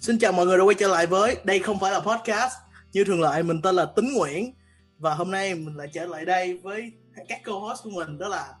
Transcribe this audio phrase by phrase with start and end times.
[0.00, 2.52] Xin chào mọi người đã quay trở lại với Đây không phải là podcast.
[2.92, 4.54] Như thường lệ mình tên là Tính Nguyễn.
[4.98, 6.92] Và hôm nay mình lại trở lại đây với
[7.28, 8.54] các co-host của mình Đó là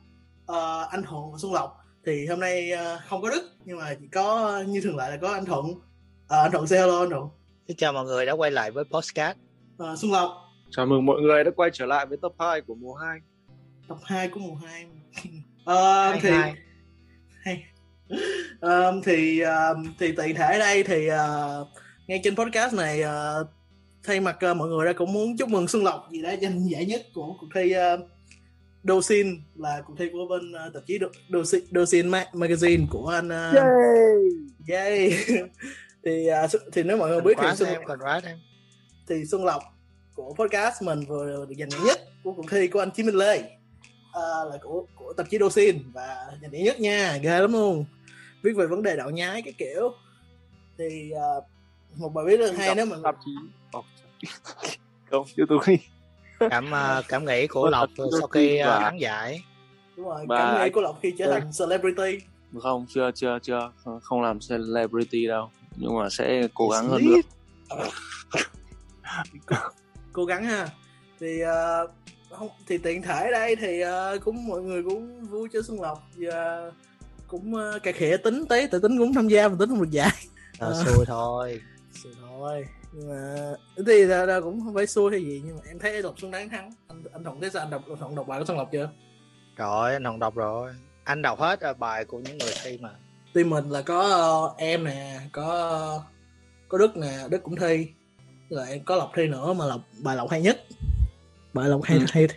[0.52, 1.84] uh, anh Thuận và Xuân Lộc.
[2.06, 5.16] Thì hôm nay uh, không có Đức Nhưng mà chỉ có như thường lệ là
[5.16, 5.66] có anh Thuận.
[5.66, 5.80] Uh,
[6.26, 7.28] Anh Thuận say hello anh Thuận.
[7.68, 9.38] Xin chào mọi người đã quay lại với podcast.
[9.82, 10.30] Uh, Xuân Lộc.
[10.70, 13.18] Chào mừng mọi người đã quay trở lại với tập 2 của mùa 2
[13.88, 14.84] Tập 2 của mùa 2
[16.14, 16.30] uh, Thì
[17.42, 17.64] hay
[18.60, 21.68] um, thì um, thì tiện thể đây thì uh,
[22.06, 23.46] ngay trên podcast này uh,
[24.04, 26.70] thay mặt uh, mọi người ra cũng muốn chúc mừng Xuân Lộc vì đã giành
[26.70, 28.00] giải nhất của cuộc thi uh,
[28.84, 33.54] Dosin là cuộc thi của bên uh, tạp chí Dosin, Dosin Magazine của anh uh,
[33.54, 33.68] Yay!
[34.68, 35.10] Yay!
[36.04, 38.38] thì uh, thì nếu mọi người biết thì Xuân em, Lộc em.
[39.08, 39.62] thì Xuân Lộc
[40.14, 43.14] của podcast mình vừa được giành giải nhất của cuộc thi của anh Chí Minh
[43.14, 47.52] Lê uh, là của của tạp chí Dosin và giành giải nhất nha ghê lắm
[47.52, 47.84] luôn
[48.42, 49.92] viết về vấn đề đạo nhái cái kiểu.
[50.78, 51.44] Thì uh,
[51.96, 53.30] một bài viết rất hay nếu mà tạp chí.
[55.10, 55.78] Không tục đi
[56.50, 59.42] cảm uh, cảm nghĩ của lộc sau khi uh, thắng giải
[59.96, 60.38] đúng rồi Bà...
[60.38, 62.26] cảm nghĩ của lộc khi trở thành celebrity.
[62.62, 63.72] Không chưa chưa chưa.
[64.02, 65.50] Không làm celebrity đâu.
[65.76, 67.20] Nhưng mà sẽ cố gắng hơn nữa.
[70.12, 70.68] Cố gắng ha.
[71.20, 71.90] Thì uh,
[72.30, 76.02] không thì tiện thể đây thì uh, cũng mọi người cũng vui cho xuân lộc.
[76.16, 76.70] Và
[77.28, 79.90] cũng uh, cà khịa tính tí tự tính cũng tham gia mà tính không được
[79.90, 80.10] giải.
[80.58, 81.60] À, xui thôi.
[82.02, 82.66] Xui thôi.
[82.92, 83.52] Nhưng mà
[83.86, 86.30] thì ra, ra cũng không phải xui hay gì nhưng mà em thấy đọc xuân
[86.30, 86.72] đáng thắng.
[86.88, 87.62] Anh anh thuận thấy sao?
[87.62, 88.90] Anh đọc thuận đọc bài của xuân lộc chưa?
[89.56, 90.72] Rồi anh thuận đọc rồi.
[91.04, 92.90] Anh đọc hết bài của những người thi mà.
[93.34, 96.02] Team mình là có uh, em nè có uh,
[96.68, 97.88] có đức nè đức cũng thi.
[98.50, 100.60] Rồi có lộc thi nữa mà lộc bài lộc hay nhất.
[101.52, 102.04] Bài lộc hay ừ.
[102.08, 102.28] hay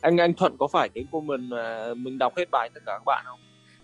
[0.00, 2.92] anh anh thuận có phải cái của mình mà mình đọc hết bài tất cả
[2.92, 3.40] các bạn không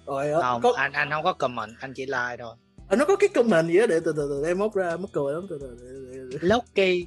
[0.09, 0.73] rồi không có...
[0.77, 2.57] anh anh không có comment anh chỉ like thôi.
[2.89, 5.09] À, nó có cái comment gì đó để từ từ từ em móc ra mất
[5.13, 6.39] cười lắm từ từ, từ, từ.
[6.41, 7.07] Loki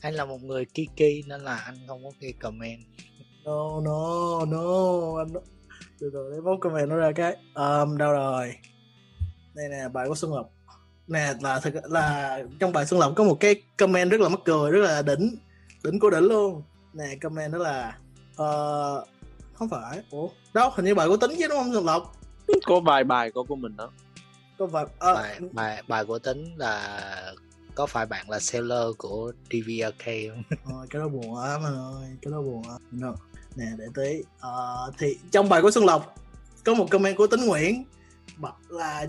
[0.00, 2.80] anh là một người kiki nên là anh không có ghi comment.
[3.44, 5.28] No no no anh
[6.00, 8.54] từ từ em móc comment nó ra cái um, đâu rồi?
[9.54, 10.50] Đây nè bài của xuân lộc.
[11.06, 14.40] Nè là thực là trong bài xuân lộc có một cái comment rất là mắc
[14.44, 15.36] cười rất là đỉnh
[15.84, 16.62] đỉnh của đỉnh luôn.
[16.92, 17.98] Nè comment đó là
[18.32, 19.08] uh,
[19.54, 22.16] không phải ủa đâu hình như bài của tính chứ đúng không xuân lộc
[22.66, 23.90] có vài bài có của mình đó
[24.58, 27.34] có vài à, bài bài bài của tính là
[27.74, 30.42] có phải bạn là seller của DVRK không?
[30.64, 32.78] Rồi, cái đó buồn quá mà ơi, cái đó buồn quá.
[32.90, 33.14] No.
[33.56, 34.18] Nè để tí.
[34.20, 36.14] Uh, thì trong bài của Xuân Lộc
[36.64, 37.84] có một comment của Tính Nguyễn
[38.68, 39.06] là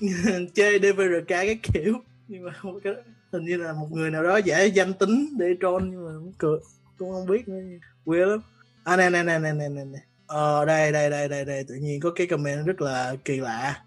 [0.54, 1.94] chơi DVRK cái kiểu
[2.28, 2.52] nhưng mà
[2.84, 2.92] cái
[3.32, 6.32] hình như là một người nào đó giả danh tính để troll nhưng mà cũng
[6.38, 6.58] cười
[6.98, 7.58] cũng không biết nữa
[8.04, 8.40] weird lắm
[8.84, 11.64] à nè nè nè nè nè nè ờ đây đây đây đây đây.
[11.68, 13.82] Tự nhiên có cái comment rất là kỳ lạ.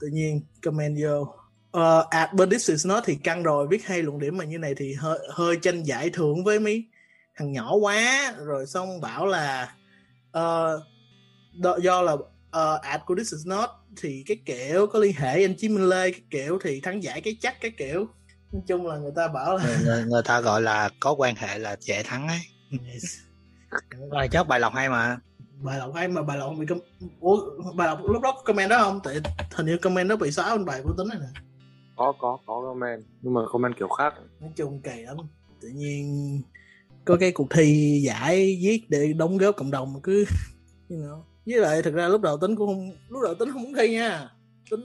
[0.00, 1.34] Tự nhiên comment vô.
[1.78, 4.58] Uh, at but this is not thì căng rồi viết hay luận điểm mà như
[4.58, 6.84] này thì hơi hơi tranh giải thưởng với mấy
[7.36, 8.34] thằng nhỏ quá.
[8.44, 9.74] Rồi xong bảo là
[10.38, 10.82] uh,
[11.82, 15.54] do là uh, ad của this is not thì cái kiểu có liên hệ anh
[15.58, 18.06] Chí Minh Lê cái kiểu thì thắng giải cái chắc cái kiểu.
[18.52, 21.58] Nói chung là người ta bảo là người, người ta gọi là có quan hệ
[21.58, 22.40] là dễ thắng ấy.
[22.92, 23.04] Yes.
[24.10, 25.18] bài chắc bài lọc hay mà
[25.62, 26.78] bài lộc hay mà bài lộc bị com...
[27.20, 27.40] Ủa,
[27.74, 29.00] bài lộc lúc đó có comment đó không?
[29.04, 29.16] Tại
[29.54, 31.40] hình như comment đó bị xóa bên bài của tính này nè.
[31.96, 33.04] Có có có comment.
[33.22, 34.14] Nhưng mà comment kiểu khác.
[34.40, 35.16] Nói chung kỳ lắm.
[35.60, 36.42] Tự nhiên
[37.04, 40.24] có cái cuộc thi giải viết để đóng góp cộng đồng mà cứ
[40.88, 41.22] you know.
[41.46, 43.92] với lại thực ra lúc đầu tính cũng không lúc đầu tính không muốn thi
[43.92, 44.30] nha.
[44.70, 44.80] Tính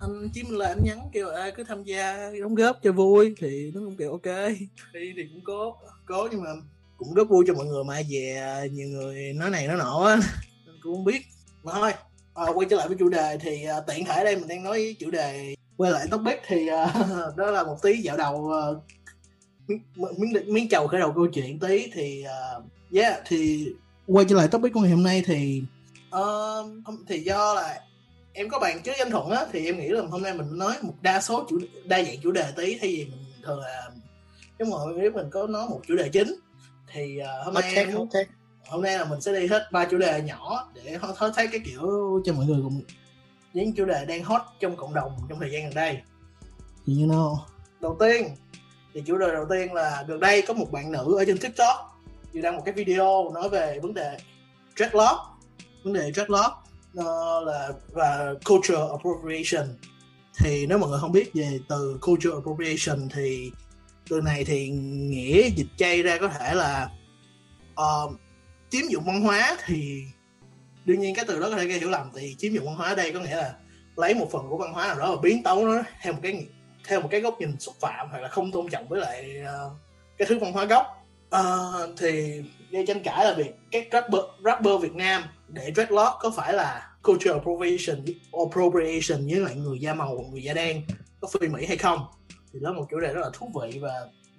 [0.00, 3.34] anh chiếm là anh nhắn kêu ai cứ tham gia đóng góp cho vui.
[3.38, 4.48] Thì nó cũng kiểu ok.
[4.94, 5.76] Thi thì cũng có
[6.06, 6.50] có nhưng mà
[6.98, 10.04] cũng rất vui cho mọi người mà về à, nhiều người nói này nói nọ
[10.06, 10.18] á
[10.82, 11.22] cũng không biết.
[11.62, 11.92] Mà thôi
[12.34, 14.96] à, quay trở lại với chủ đề thì à, tiện thể đây mình đang nói
[14.98, 16.94] chủ đề quay lại topic thì à,
[17.36, 18.62] đó là một tí dạo đầu à,
[19.96, 22.24] miếng miếng chầu khởi đầu câu chuyện tí thì
[22.58, 23.68] uh, yeah thì
[24.06, 25.62] quay trở lại topic của ngày hôm nay thì
[26.16, 27.80] uh, thì do là
[28.32, 30.74] em có bàn trước danh thuận á thì em nghĩ là hôm nay mình nói
[30.82, 33.90] một đa số chủ đa dạng chủ đề tí thay vì mình thường là
[34.58, 36.34] cái mọi nếu mình có nói một chủ đề chính
[36.92, 38.26] thì uh, hôm nay okay, okay.
[38.68, 41.60] hôm nay là mình sẽ đi hết ba chủ đề nhỏ để thấy thấy cái
[41.64, 41.82] kiểu
[42.24, 42.82] cho mọi người cùng
[43.52, 45.98] những chủ đề đang hot trong cộng đồng trong thời gian gần đây.
[46.86, 47.36] Thì you know
[47.80, 48.28] đầu tiên
[48.94, 51.76] thì chủ đề đầu tiên là gần đây có một bạn nữ ở trên tiktok
[52.32, 54.18] vừa đăng một cái video nói về vấn đề
[54.76, 55.18] dreadlock
[55.84, 56.54] vấn đề dreadlock
[56.98, 59.76] uh, là và culture appropriation.
[60.38, 63.50] Thì nếu mọi người không biết về từ culture appropriation thì
[64.10, 66.88] từ này thì nghĩa dịch chay ra có thể là
[67.80, 68.12] uh,
[68.70, 70.02] chiếm dụng văn hóa thì
[70.84, 72.88] đương nhiên cái từ đó có thể gây hiểu lầm thì chiếm dụng văn hóa
[72.88, 73.54] ở đây có nghĩa là
[73.96, 76.46] lấy một phần của văn hóa nào đó và biến tấu nó theo một cái
[76.88, 79.72] theo một cái góc nhìn xúc phạm hoặc là không tôn trọng với lại uh,
[80.18, 80.86] cái thứ văn hóa gốc.
[81.36, 86.30] Uh, thì gây tranh cãi là việc các rapper, rapper Việt Nam để dreadlock có
[86.30, 90.82] phải là cultural appropriation appropriation với lại người da màu người da đen
[91.20, 92.06] có phi mỹ hay không?
[92.52, 93.92] Thì đó là một chủ đề rất là thú vị và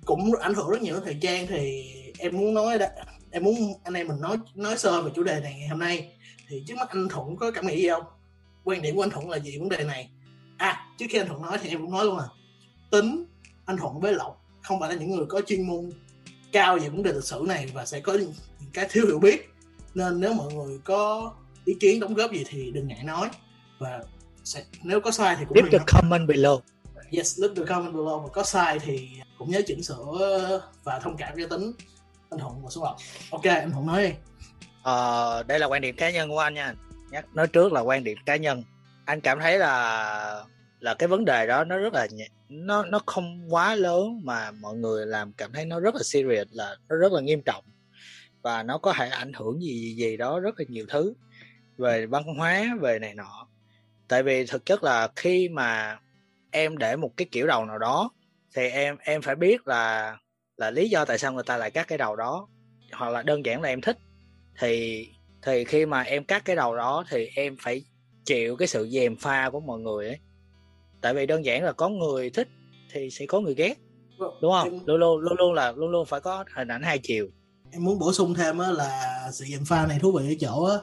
[0.05, 2.85] cũng ảnh hưởng rất nhiều thời gian thì em muốn nói đó,
[3.31, 6.11] em muốn anh em mình nói nói sơ về chủ đề này ngày hôm nay.
[6.47, 8.03] Thì trước mắt anh thuận có cảm nghĩ gì không?
[8.63, 10.09] Quan điểm của anh thuận là gì vấn đề này?
[10.57, 12.27] À trước khi anh thuận nói thì em cũng nói luôn là
[12.91, 13.25] tính
[13.65, 15.91] anh thuận với lộc không phải là những người có chuyên môn
[16.51, 18.33] cao về vấn đề lịch sử này và sẽ có những
[18.73, 19.49] cái thiếu hiểu biết.
[19.95, 21.33] Nên nếu mọi người có
[21.65, 23.29] ý kiến đóng góp gì thì đừng ngại nói.
[23.79, 24.03] Và
[24.43, 26.59] sẽ, nếu có sai thì cũng leave the comment below
[27.11, 31.17] yes leave the comment below mà có sai thì cũng nhớ chỉnh sửa và thông
[31.17, 31.71] cảm cho tính
[32.29, 32.97] anh Hùng và số lộc
[33.31, 34.13] ok anh Hùng nói đi.
[34.83, 36.73] Ờ, đây là quan điểm cá nhân của anh nha.
[37.11, 38.63] Nhắc nói trước là quan điểm cá nhân.
[39.05, 40.45] Anh cảm thấy là
[40.79, 42.07] là cái vấn đề đó nó rất là
[42.49, 46.47] nó nó không quá lớn mà mọi người làm cảm thấy nó rất là serious
[46.51, 47.63] là nó rất là nghiêm trọng.
[48.41, 51.13] Và nó có thể ảnh hưởng gì gì, gì đó rất là nhiều thứ.
[51.77, 53.47] Về văn hóa về này nọ.
[54.07, 55.99] Tại vì thực chất là khi mà
[56.51, 58.09] em để một cái kiểu đầu nào đó
[58.55, 60.17] thì em em phải biết là
[60.57, 62.47] là lý do tại sao người ta lại cắt cái đầu đó
[62.93, 63.97] hoặc là đơn giản là em thích.
[64.59, 65.05] Thì
[65.41, 67.83] thì khi mà em cắt cái đầu đó thì em phải
[68.25, 70.17] chịu cái sự dèm pha của mọi người ấy.
[71.01, 72.47] Tại vì đơn giản là có người thích
[72.93, 73.73] thì sẽ có người ghét
[74.17, 74.63] vâng, đúng không?
[74.63, 74.79] em...
[74.85, 77.27] luôn luôn luôn luôn là luôn luôn phải có hình ảnh hai chiều.
[77.71, 80.63] Em muốn bổ sung thêm á là sự dèm pha này thú vị ở chỗ
[80.63, 80.77] á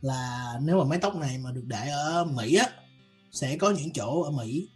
[0.00, 2.66] là nếu mà mái tóc này mà được để ở Mỹ á
[3.32, 4.68] sẽ có những chỗ ở Mỹ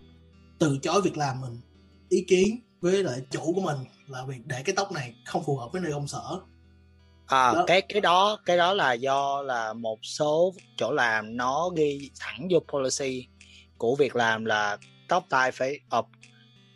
[0.58, 1.60] từ chối việc làm mình
[2.08, 3.76] ý kiến với lại chủ của mình
[4.08, 6.40] là việc để cái tóc này không phù hợp với nơi công sở
[7.26, 7.64] à đó.
[7.66, 12.48] cái cái đó cái đó là do là một số chỗ làm nó ghi thẳng
[12.50, 13.26] vô policy
[13.78, 16.06] của việc làm là tóc tai phải up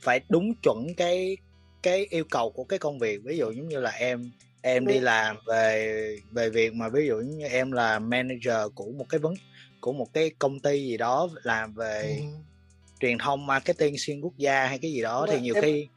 [0.02, 1.36] phải đúng chuẩn cái
[1.82, 4.32] cái yêu cầu của cái công việc ví dụ giống như là em
[4.62, 9.06] em đi làm về về việc mà ví dụ như em là manager của một
[9.08, 9.34] cái vấn
[9.80, 12.26] của một cái công ty gì đó làm về ừ.
[13.00, 15.64] Truyền thông marketing xuyên quốc gia hay cái gì đó thì nhiều em...
[15.64, 15.88] khi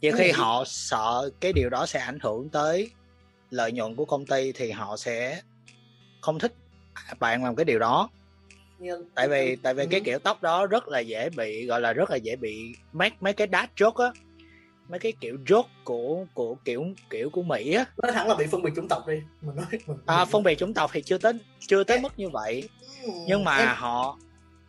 [0.00, 2.90] nhiều khi họ sợ cái điều đó sẽ ảnh hưởng tới
[3.50, 5.40] lợi nhuận của công ty thì họ sẽ
[6.20, 6.52] không thích
[7.18, 8.10] bạn làm cái điều đó.
[9.14, 12.10] Tại vì tại vì cái kiểu tóc đó rất là dễ bị gọi là rất
[12.10, 14.12] là dễ bị mấy mấy cái đát chốt á
[14.88, 17.84] mấy cái kiểu chốt của của kiểu kiểu của mỹ á.
[18.02, 20.58] Nói thẳng là bị phân biệt chủng tộc đi mình nói mình, à, phân biệt
[20.58, 22.68] chủng tộc thì chưa tới chưa tới mức như vậy.
[23.26, 23.68] Nhưng mà em...
[23.74, 24.18] họ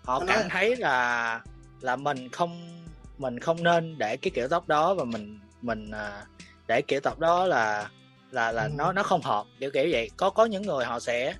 [0.03, 1.41] họ cảm thấy là
[1.83, 2.83] là mình không
[3.17, 6.25] mình không nên để cái kiểu tóc đó và mình mình à,
[6.67, 7.89] để kiểu tóc đó là
[8.31, 8.69] là là ừ.
[8.75, 10.09] nó nó không hợp kiểu kiểu vậy.
[10.17, 11.33] Có có những người họ sẽ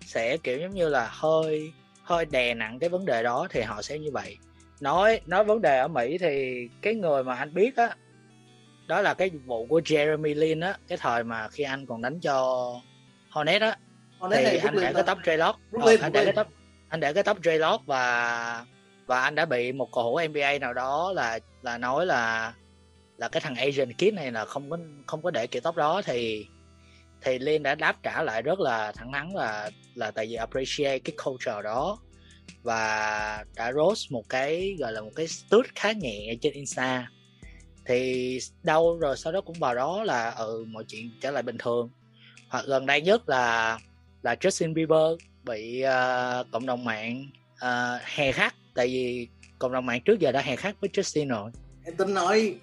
[0.00, 1.72] sẽ kiểu giống như là hơi
[2.02, 4.36] hơi đè nặng cái vấn đề đó thì họ sẽ như vậy.
[4.80, 7.96] Nói nói vấn đề ở Mỹ thì cái người mà anh biết á
[8.86, 12.20] đó là cái vụ của Jeremy Lin á cái thời mà khi anh còn đánh
[12.20, 12.70] cho
[13.30, 13.76] Hornet á.
[14.18, 16.46] Hornet thì anh để cái tóc dreadlock ờ, anh để cái tóc
[16.88, 18.64] anh để cái tóc dreadlock và
[19.10, 22.54] và anh đã bị một cầu thủ NBA nào đó là là nói là
[23.16, 26.02] là cái thằng Asian Kid này là không có không có để kiểu tóc đó.
[26.04, 26.46] Thì
[27.20, 30.98] thì Lin đã đáp trả lại rất là thẳng thắn là là tại vì appreciate
[30.98, 31.98] cái culture đó.
[32.62, 37.08] Và đã roast một cái gọi là một cái stút khá nhẹ trên Insta.
[37.86, 41.58] Thì đâu rồi sau đó cũng vào đó là ừ mọi chuyện trở lại bình
[41.58, 41.90] thường.
[42.48, 43.78] Hoặc gần đây nhất là
[44.22, 49.86] là Justin Bieber bị uh, cộng đồng mạng uh, hè khắc tại vì cộng đồng
[49.86, 51.50] mạng trước giờ đã hè khắc với Justin rồi.
[51.84, 52.54] Em tính nói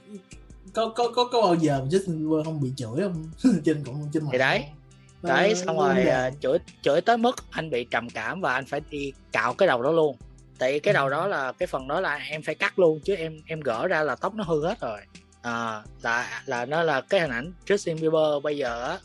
[0.74, 3.32] có có có có bao giờ Justin Bieber không bị chửi không?
[3.66, 4.32] Trên cộng trên mạng.
[4.32, 4.64] Thì đấy
[5.22, 8.82] đấy xong rồi uh, chửi chửi tới mức anh bị trầm cảm và anh phải
[8.90, 10.18] đi cạo cái đầu đó luôn.
[10.60, 13.42] Tại cái đầu đó là cái phần đó là em phải cắt luôn chứ em
[13.46, 15.00] em gỡ ra là tóc nó hư hết rồi.
[15.42, 19.00] À, là là nó là cái hình ảnh Justin Bieber bây giờ á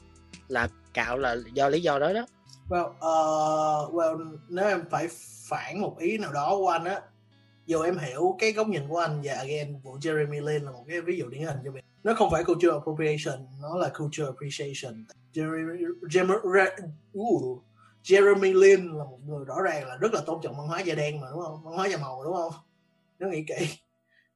[0.49, 2.27] là cạo là do lý do đó đó
[2.73, 5.09] well, uh, well nếu em phải
[5.49, 7.01] phản một ý nào đó của anh á
[7.67, 10.85] dù em hiểu cái góc nhìn của anh và again vụ Jeremy Lin là một
[10.89, 11.85] cái ví dụ điển hình cho mình.
[12.05, 15.05] Nó không phải culture appropriation nó là culture appreciation.
[15.33, 16.89] Jeremy, Jeremy,
[17.19, 17.63] uh,
[18.03, 20.95] Jeremy Lin là một người rõ ràng là rất là tôn trọng văn hóa da
[20.95, 21.65] đen mà đúng không?
[21.65, 22.53] Văn hóa da màu đúng không?
[23.19, 23.69] Nếu nghĩ kỹ.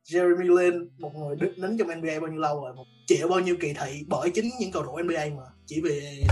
[0.05, 2.75] Jeremy Lin một người đứng nín trong NBA bao nhiêu lâu rồi?
[2.75, 5.45] Một chịu bao nhiêu kỳ thị bởi chính những cầu thủ NBA mà.
[5.67, 6.25] Chỉ vì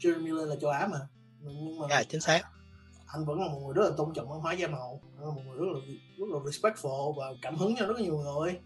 [0.00, 0.98] Jeremy Lin là châu Á mà
[1.44, 2.42] nhưng mà yeah, chính xác.
[3.06, 5.00] anh vẫn là một người rất là tôn trọng văn hóa da màu.
[5.20, 5.80] Là một người rất là
[6.18, 8.58] rất là respectful và cảm hứng cho rất nhiều người.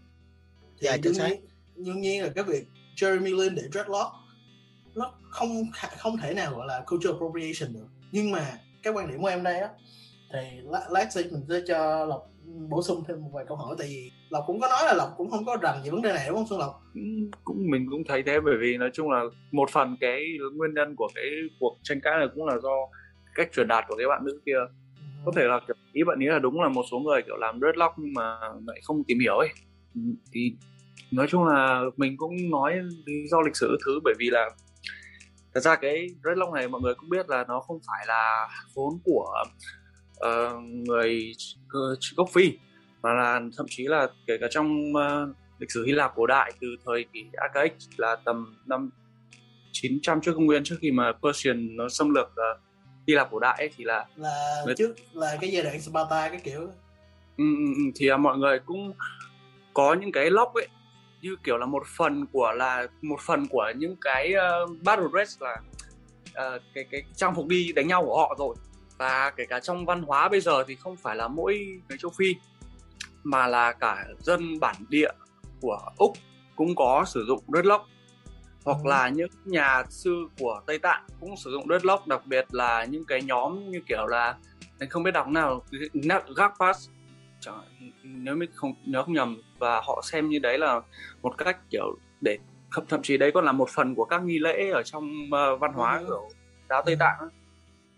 [0.79, 1.29] Thì yeah, chính xác.
[1.75, 4.11] đương nhiên là cái việc Jeremy Lin để dreadlock
[4.95, 5.63] nó không
[5.97, 7.87] không thể nào gọi là cultural appropriation được.
[8.11, 9.69] Nhưng mà cái quan điểm của em đây á
[10.33, 12.29] thì lát, lát sẽ mình sẽ cho lộc
[12.69, 15.09] bổ sung thêm một vài câu hỏi tại vì lộc cũng có nói là lộc
[15.17, 16.81] cũng không có rành về vấn đề này đúng không xuân lộc?
[17.43, 20.95] Cũng mình cũng thấy thế bởi vì nói chung là một phần cái nguyên nhân
[20.95, 21.25] của cái
[21.59, 22.75] cuộc tranh cãi này cũng là do
[23.35, 24.59] cách truyền đạt của cái bạn nữ kia.
[24.97, 25.21] Ừ.
[25.25, 27.59] có thể là kiểu, ý bạn nghĩ là đúng là một số người kiểu làm
[27.59, 29.49] dreadlock nhưng mà lại không tìm hiểu ấy.
[29.95, 30.01] Ừ,
[30.33, 30.53] thì
[31.11, 32.73] nói chung là mình cũng nói
[33.05, 34.49] lý do lịch sử thứ bởi vì là
[35.53, 38.99] thật ra cái dreadlock này mọi người cũng biết là nó không phải là vốn
[39.03, 39.43] của
[40.27, 41.33] uh, người
[42.15, 42.57] gốc phi
[43.01, 46.51] mà là thậm chí là kể cả trong uh, lịch sử Hy Lạp cổ đại
[46.61, 48.89] từ thời kỳ Archaic là tầm năm
[49.71, 52.59] 900 trước công nguyên trước khi mà Persian nó xâm lược uh,
[53.07, 54.75] Hy Lạp cổ đại ấy, thì là là người...
[54.77, 56.61] trước là cái giai đoạn Sparta cái kiểu.
[57.37, 58.93] Ừ, ừ, ừ thì uh, mọi người cũng
[59.73, 60.67] có những cái lock ấy
[61.21, 64.33] như kiểu là một phần của là một phần của những cái
[64.63, 65.61] uh, battle dress là
[66.29, 68.55] uh, cái cái trang phục đi đánh nhau của họ rồi
[68.99, 72.11] và kể cả trong văn hóa bây giờ thì không phải là mỗi người châu
[72.17, 72.35] phi
[73.23, 75.11] mà là cả dân bản địa
[75.61, 76.13] của úc
[76.55, 77.85] cũng có sử dụng dreadlock
[78.65, 78.89] hoặc ừ.
[78.89, 83.05] là những nhà sư của tây tạng cũng sử dụng dreadlock đặc biệt là những
[83.05, 84.37] cái nhóm như kiểu là
[84.79, 85.63] anh không biết đọc nào
[86.35, 86.89] Gakpas
[88.03, 90.81] nếu mình không nhớ không nhầm và họ xem như đấy là
[91.21, 92.37] một cách kiểu để
[92.89, 95.73] thậm chí đấy còn là một phần của các nghi lễ ở trong uh, văn
[95.73, 96.05] hóa ừ.
[96.07, 96.29] của
[96.69, 97.29] giáo tây tạng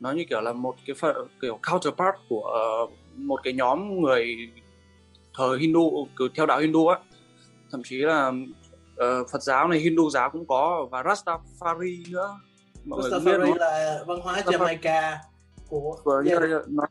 [0.01, 4.51] nó như kiểu là một cái phần kiểu counterpart của uh, một cái nhóm người
[5.33, 6.99] thời Hindu theo đạo Hindu á.
[7.71, 12.39] Thậm chí là uh, Phật giáo này Hindu giáo cũng có và Rastafari nữa.
[12.85, 15.15] Mọi Rastafari người biết là văn hóa Jamaica
[15.69, 16.41] của và yeah.
[16.67, 16.83] nó,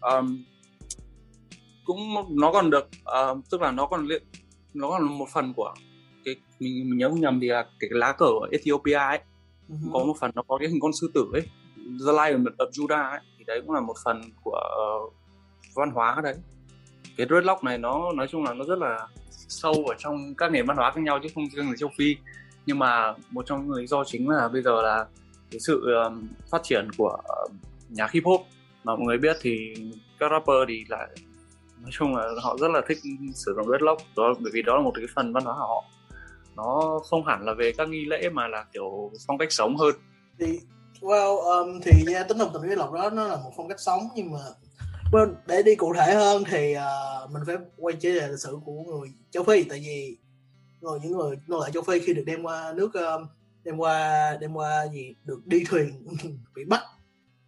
[0.00, 0.44] um,
[1.84, 1.98] cũng
[2.40, 2.88] nó còn được
[3.32, 4.22] uh, tức là nó còn liên
[4.74, 5.74] nó còn một phần của
[6.24, 9.18] cái mình, mình nhớ không nhầm thì là cái lá cờ ở Ethiopia ấy.
[9.68, 9.92] Uh-huh.
[9.92, 11.42] có một phần nó có cái hình con sư tử ấy
[12.06, 14.60] The Lion of Judah ấy, thì đấy cũng là một phần của
[15.06, 15.12] uh,
[15.74, 16.34] văn hóa đấy.
[17.16, 20.66] Cái dreadlock này nó nói chung là nó rất là sâu ở trong các nền
[20.66, 22.16] văn hóa khác nhau chứ không riêng là châu Phi.
[22.66, 25.06] Nhưng mà một trong những lý do chính là bây giờ là
[25.50, 27.50] cái sự um, phát triển của uh,
[27.88, 28.40] nhạc hip hop.
[28.84, 29.74] Mà mọi người biết thì
[30.18, 31.08] các rapper thì lại
[31.82, 32.98] nói chung là họ rất là thích
[33.34, 34.02] sử dụng dreadlock.
[34.16, 35.84] Đó bởi vì đó là một cái phần văn hóa của họ.
[36.56, 39.94] Nó không hẳn là về các nghi lễ mà là kiểu phong cách sống hơn.
[40.38, 40.60] Thì
[41.02, 43.80] well um, thì nha tính đồng tình với lộc đó nó là một phong cách
[43.80, 44.38] sống nhưng mà
[45.12, 48.58] well, để đi cụ thể hơn thì uh, mình phải quay trở lại lịch sử
[48.64, 50.16] của người châu phi tại vì
[50.80, 53.26] người những người nô lệ châu phi khi được đem qua nước um,
[53.64, 56.06] đem qua đem qua gì được đi thuyền
[56.54, 56.82] bị bắt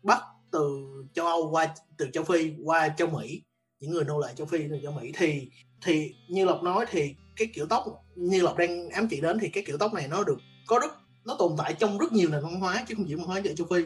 [0.03, 3.43] bắt từ châu âu qua từ châu phi qua châu mỹ.
[3.81, 5.49] Những người nô lệ châu phi từ châu mỹ thì
[5.83, 7.85] thì như lộc nói thì cái kiểu tóc
[8.15, 10.91] như lộc đang ám chỉ đến thì cái kiểu tóc này nó được có rất
[11.25, 13.55] nó tồn tại trong rất nhiều nền văn hóa chứ không chỉ văn hóa ở
[13.55, 13.85] châu phi.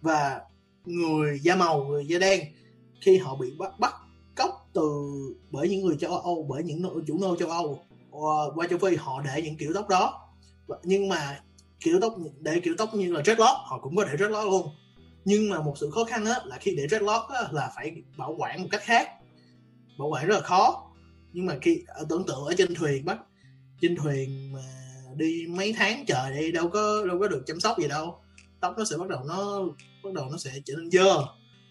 [0.00, 0.40] Và
[0.84, 2.40] người da màu người da đen
[3.00, 3.94] khi họ bị bắt bắt
[4.36, 4.82] cóc từ
[5.50, 8.96] bởi những người châu âu bởi những chủ nô châu âu ờ, qua châu phi
[8.96, 10.28] họ để những kiểu tóc đó.
[10.82, 11.40] Nhưng mà
[11.80, 14.68] kiểu tóc để kiểu tóc như là dreadlock họ cũng có để dreadlock luôn.
[15.24, 18.34] Nhưng mà một sự khó khăn á là khi để dreadlock á, là phải bảo
[18.38, 19.10] quản một cách khác.
[19.98, 20.90] Bảo quản rất là khó.
[21.32, 23.18] Nhưng mà khi ờ, tưởng tượng ở trên thuyền bắt
[23.80, 24.60] trên thuyền mà
[25.18, 28.20] đi mấy tháng trời đi đâu có đâu có được chăm sóc gì đâu.
[28.60, 29.62] Tóc nó sẽ bắt đầu nó
[30.04, 31.16] bắt đầu nó sẽ trở nên dơ.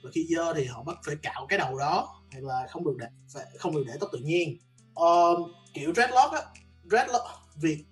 [0.04, 2.96] Và khi dơ thì họ bắt phải cạo cái đầu đó hay là không được
[3.00, 4.58] để phải, không được để tóc tự nhiên.
[4.96, 6.42] Um, kiểu dreadlock á
[6.90, 7.26] dreadlock
[7.62, 7.86] việc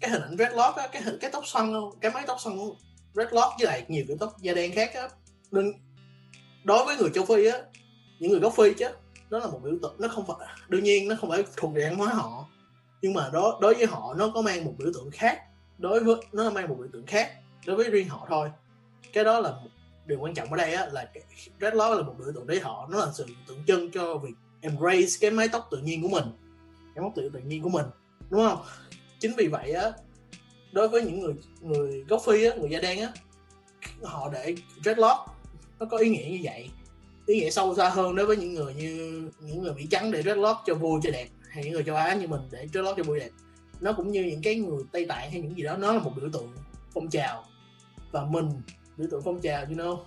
[0.00, 2.56] cái hình ảnh dreadlock á cái hình cái tóc xoăn cái mái tóc xoăn
[3.14, 5.08] dreadlock với lại nhiều kiểu tóc da đen khác á.
[5.50, 5.72] Nên
[6.64, 7.58] đối với người châu phi á
[8.18, 8.88] những người gốc phi chứ
[9.30, 11.82] đó là một biểu tượng nó không phải đương nhiên nó không phải thuộc về
[11.82, 12.48] văn hóa họ
[13.02, 15.42] nhưng mà đó đối với họ nó có mang một biểu tượng khác.
[15.78, 17.30] Đối với nó mang một biểu tượng khác
[17.66, 18.50] đối với riêng họ thôi.
[19.12, 19.68] Cái đó là một
[20.06, 21.08] điều quan trọng ở đây á, là
[21.60, 22.88] dreadlock là một biểu tượng đấy họ.
[22.90, 26.24] Nó là sự tượng trưng cho việc embrace cái mái tóc tự nhiên của mình.
[26.94, 27.86] Cái mái tóc tự nhiên của mình
[28.30, 28.58] đúng không?
[29.20, 29.92] Chính vì vậy á
[30.72, 33.12] đối với những người người gốc phi á người da đen á
[34.02, 35.18] họ để dreadlock
[35.78, 36.70] nó có ý nghĩa như vậy.
[37.26, 40.22] Ý nghĩa sâu xa hơn đối với những người như những người mỹ trắng để
[40.22, 41.28] dreadlock cho vui cho đẹp
[41.58, 43.30] hay những người châu á như mình để dreadlock cho bụi đẹp.
[43.80, 46.12] Nó cũng như những cái người tây tạng hay những gì đó nó là một
[46.16, 46.54] biểu tượng
[46.94, 47.44] phong trào.
[48.12, 48.62] Và mình
[48.96, 49.98] biểu tượng phong trào you know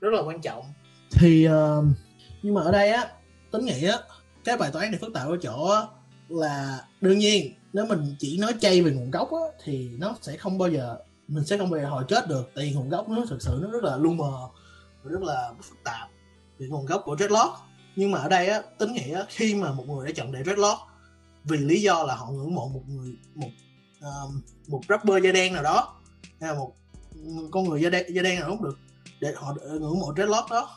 [0.00, 0.64] rất là quan trọng.
[1.10, 1.84] Thì uh,
[2.42, 3.08] nhưng mà ở đây á
[3.52, 3.98] tính nghĩ á
[4.44, 5.82] cái bài toán này phức tạp ở chỗ á,
[6.28, 10.36] là đương nhiên nếu mình chỉ nói chay về nguồn gốc á, thì nó sẽ
[10.36, 10.96] không bao giờ
[11.28, 12.50] mình sẽ không bao giờ hồi kết được.
[12.54, 14.48] Tại vì nguồn gốc nó thực sự nó rất là lu mờ
[15.04, 16.08] rất là phức tạp
[16.58, 17.50] về nguồn gốc của dreadlock
[18.00, 20.80] nhưng mà ở đây á tính nghĩa khi mà một người đã chọn để dreadlock
[21.44, 23.50] vì lý do là họ ngưỡng mộ một người một
[24.00, 26.00] um, một rapper da đen nào đó
[26.40, 26.72] hay là một
[27.50, 28.78] con người da đen da đen nào cũng được
[29.20, 30.70] để họ ngưỡng mộ dreadlock đó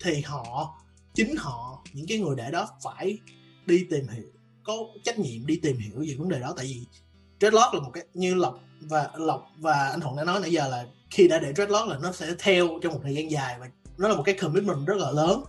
[0.00, 0.74] thì họ
[1.14, 3.18] chính họ những cái người để đó phải
[3.66, 4.28] đi tìm hiểu
[4.64, 6.54] có trách nhiệm đi tìm hiểu về vấn đề đó.
[6.56, 6.86] Tại vì
[7.40, 10.68] dreadlock là một cái như lộc và lộc và anh thuận đã nói nãy giờ
[10.68, 13.66] là khi đã để dreadlock là nó sẽ theo trong một thời gian dài và
[13.98, 15.44] nó là một cái commitment rất là lớn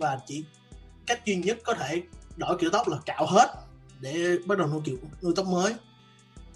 [0.00, 0.44] và chỉ
[1.06, 2.02] cách duy nhất có thể
[2.36, 3.54] đổi kiểu tóc là cạo hết
[4.00, 5.74] để bắt đầu nuôi kiểu nuôi tóc mới.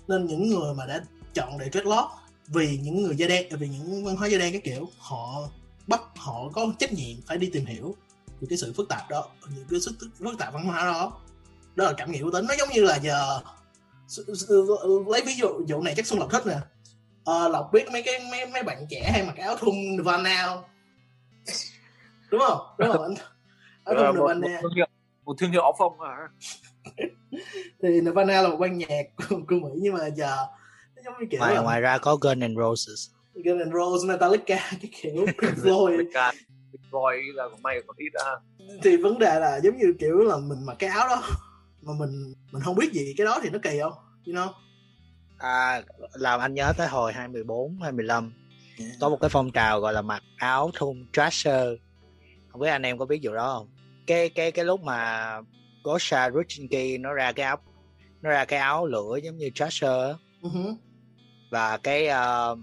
[0.08, 2.10] Nên những người mà đã chọn để dreadlock
[2.46, 5.48] vì những người da đen vì những văn hóa da đen cái kiểu họ
[5.86, 7.96] bắt họ có trách nhiệm phải đi tìm hiểu
[8.40, 11.20] về cái sự phức tạp đó những cái sức phức tạp văn hóa đó.
[11.74, 13.40] Đó là cảm nghĩ của tính nó giống như là giờ
[15.06, 16.58] lấy ví dụ dụ này chắc xuân lộc thích nè.
[17.24, 20.56] À, lộc biết mấy cái mấy mấy bạn trẻ hay mặc áo thun Nirvana
[22.30, 22.58] đúng không?
[22.78, 23.14] Đúng không?
[23.84, 24.60] Anh áo thun Nirvana.
[24.62, 24.86] một, một,
[25.24, 26.28] một thương hiệu áo phông à
[27.82, 30.36] thì Nirvana là một ban nhạc của, của Mỹ nhưng mà giờ
[31.04, 31.60] giống như kiểu ngoài, là...
[31.60, 33.10] ngoài ra có Guns N' Roses.
[33.34, 35.96] Guns N' Roses Metallica cái kiểu Pink Floyd.
[36.72, 38.32] Pink Floyd là của mày còn ít à
[38.82, 41.22] thì vấn đề là giống như kiểu là mình mặc cái áo đó
[41.82, 43.92] mà mình mình không biết gì cái đó thì nó kỳ không?
[44.26, 44.52] You know?
[45.38, 48.32] À làm anh nhớ tới hồi 2014 2015
[48.78, 48.90] yeah.
[49.00, 51.68] có một cái phong trào gọi là mặc áo thun trasher.
[52.48, 53.73] Không biết anh em có biết vụ đó không
[54.06, 55.30] cái cái cái lúc mà
[55.84, 57.56] Gosha Ruchinki nó ra cái áo
[58.22, 60.76] nó ra cái áo lửa giống như trasher uh-huh.
[61.50, 62.58] và cái uh,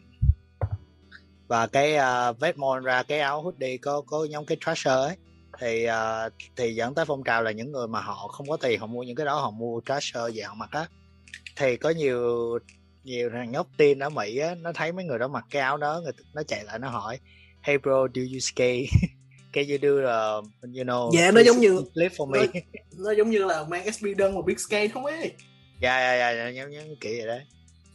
[1.48, 5.18] và cái uh, Vedmon ra cái áo hoodie có có giống cái trasher ấy.
[5.60, 8.80] Thì uh, thì dẫn tới phong trào là những người mà họ không có tiền
[8.80, 10.86] họ mua những cái đó họ mua trasher về họ mặc á.
[11.56, 12.60] Thì có nhiều
[13.04, 15.78] nhiều thằng nhóc tin ở Mỹ á nó thấy mấy người đó mặc cái áo
[15.78, 17.20] đó người nó chạy lại nó hỏi
[17.62, 18.86] hey bro do you skate
[19.54, 22.40] can you do uh, you know dạ nó giống như clip for me?
[22.40, 22.62] nó,
[22.98, 25.32] nó giống như là mang SB đơn một biết skate không ấy?
[25.82, 27.42] Dạ dạ dạ giống giống kiểu vậy đấy.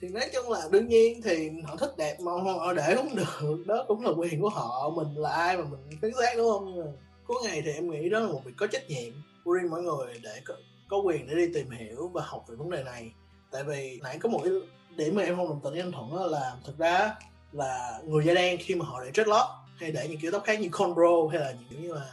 [0.01, 3.67] Thì nói chung là đương nhiên thì họ thích đẹp mà họ để không được.
[3.67, 4.93] Đó cũng là quyền của họ.
[4.97, 6.73] Mình là ai mà mình phán xét đúng không?
[6.75, 6.91] Nhưng mà
[7.27, 9.13] cuối ngày thì em nghĩ đó là một việc có trách nhiệm
[9.45, 10.54] của riêng mỗi người để có,
[10.89, 13.11] có quyền để đi tìm hiểu và học về vấn đề này.
[13.50, 14.52] Tại vì nãy có một cái
[14.97, 17.15] điểm mà em không đồng tình với anh thuận đó là thực ra
[17.52, 20.60] là người da đen khi mà họ để dreadlock hay để những kiểu tóc khác
[20.60, 22.10] như cornrow hay là những như là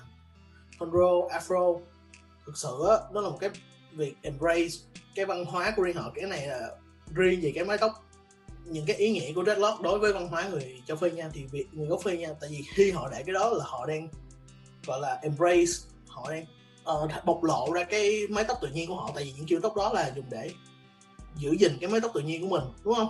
[0.79, 1.79] cornrow afro.
[2.45, 3.49] Thực sự đó, nó là một cái
[3.91, 4.77] việc embrace
[5.15, 6.11] cái văn hóa của riêng họ.
[6.15, 6.69] Cái này là
[7.13, 8.03] riêng về cái mái tóc.
[8.65, 11.45] Những cái ý nghĩa của dreadlock đối với văn hóa người châu phi nha thì
[11.51, 14.07] việc người gốc phi nha tại vì khi họ để cái đó là họ đang
[14.85, 15.71] gọi là embrace
[16.07, 16.45] họ đang
[17.03, 19.11] uh, bộc lộ ra cái mái tóc tự nhiên của họ.
[19.15, 20.51] Tại vì những kiểu tóc đó là dùng để
[21.35, 23.09] giữ gìn cái mái tóc tự nhiên của mình đúng không?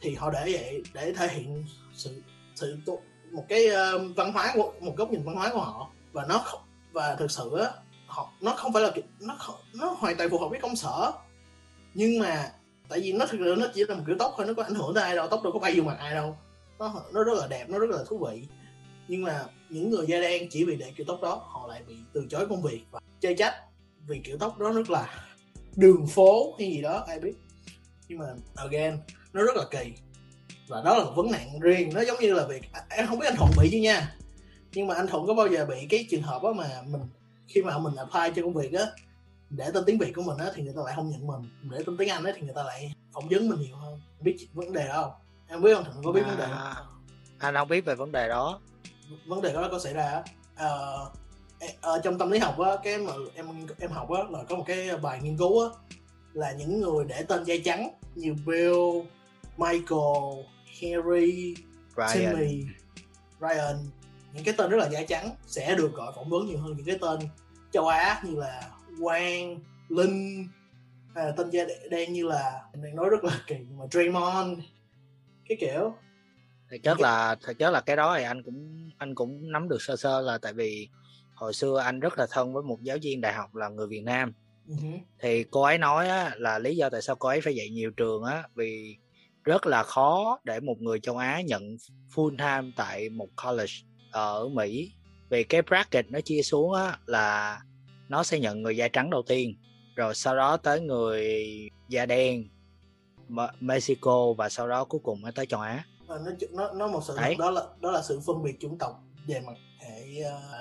[0.00, 2.22] Thì họ để vậy để thể hiện sự
[2.54, 2.78] sự
[3.36, 5.90] một cái uh, văn hóa của một góc nhìn văn hóa của họ.
[6.12, 6.44] Và nó
[6.92, 7.70] và thực sự á
[8.06, 9.36] họ nó không phải là nó
[9.74, 11.12] nó hoàn toàn phù hợp với công sở.
[11.94, 12.52] Nhưng mà
[12.88, 14.74] tại vì nó thực sự nó chỉ là một kiểu tóc thôi nó có ảnh
[14.74, 16.36] hưởng tới ai đâu tóc đâu có bay vô mặt ai đâu.
[16.78, 18.46] Nó nó rất là đẹp nó rất là thú vị.
[19.08, 21.96] Nhưng mà những người da đen chỉ vì để kiểu tóc đó họ lại bị
[22.12, 23.54] từ chối công việc và chơi trách
[24.06, 25.26] vì kiểu tóc đó rất là
[25.76, 27.34] đường phố hay gì đó ai biết.
[28.08, 28.98] Nhưng mà again
[29.32, 29.92] nó rất là kỳ
[30.68, 31.90] và đó là một vấn nạn riêng.
[31.94, 34.16] Nó giống như là việc à, em không biết anh thuận bị chứ nha.
[34.72, 37.02] Nhưng mà anh thuận có bao giờ bị cái trường hợp đó mà mình
[37.48, 38.86] khi mà mình apply cho công việc á
[39.50, 41.70] để tên tiếng việt của mình á thì người ta lại không nhận mình.
[41.70, 44.00] Để tên tiếng anh á thì người ta lại phỏng vấn mình nhiều hơn.
[44.20, 45.12] Biết vấn đề đó không?
[45.48, 46.04] Em biết không thuận?
[46.04, 46.86] Có biết à, vấn đề đó không?
[47.38, 48.60] anh không biết về vấn đề đó.
[49.26, 50.22] Vấn đề đó có xảy ra
[50.56, 50.68] à,
[51.80, 53.46] ở trong tâm lý học á cái mà em
[53.78, 55.68] em học á là có một cái bài nghiên cứu á
[56.32, 58.76] là những người để tên da trắng như Bill,
[59.56, 60.44] Michael,
[60.82, 61.54] Harry,
[61.96, 62.36] Ryan.
[62.36, 62.64] Timmy,
[63.40, 63.76] Ryan
[64.36, 66.86] những cái tên rất là da trắng sẽ được gọi phỏng vấn nhiều hơn những
[66.86, 67.20] cái tên
[67.72, 68.70] châu Á như là
[69.02, 70.48] Quang, Linh
[71.14, 74.58] hay là tên da đen như là mình nói rất là kỳ nhưng mà Draymond
[75.48, 75.94] cái kiểu
[76.70, 79.82] thực chất là thực chất là cái đó thì anh cũng anh cũng nắm được
[79.82, 80.88] sơ sơ là tại vì
[81.34, 84.02] hồi xưa anh rất là thân với một giáo viên đại học là người Việt
[84.04, 84.32] Nam
[84.68, 84.98] uh-huh.
[85.18, 87.90] thì cô ấy nói á, là lý do tại sao cô ấy phải dạy nhiều
[87.90, 88.96] trường á vì
[89.46, 91.76] rất là khó để một người châu Á nhận
[92.14, 93.72] full time tại một college
[94.10, 94.92] ở Mỹ.
[95.30, 97.60] Vì cái bracket nó chia xuống á là
[98.08, 99.56] nó sẽ nhận người da trắng đầu tiên
[99.96, 101.46] rồi sau đó tới người
[101.88, 102.48] da đen
[103.60, 105.84] Mexico và sau đó cuối cùng mới tới châu Á.
[106.08, 106.18] Nó
[106.52, 107.36] nó nó một sự Đấy.
[107.38, 110.02] đó là đó là sự phân biệt chủng tộc về mặt hệ,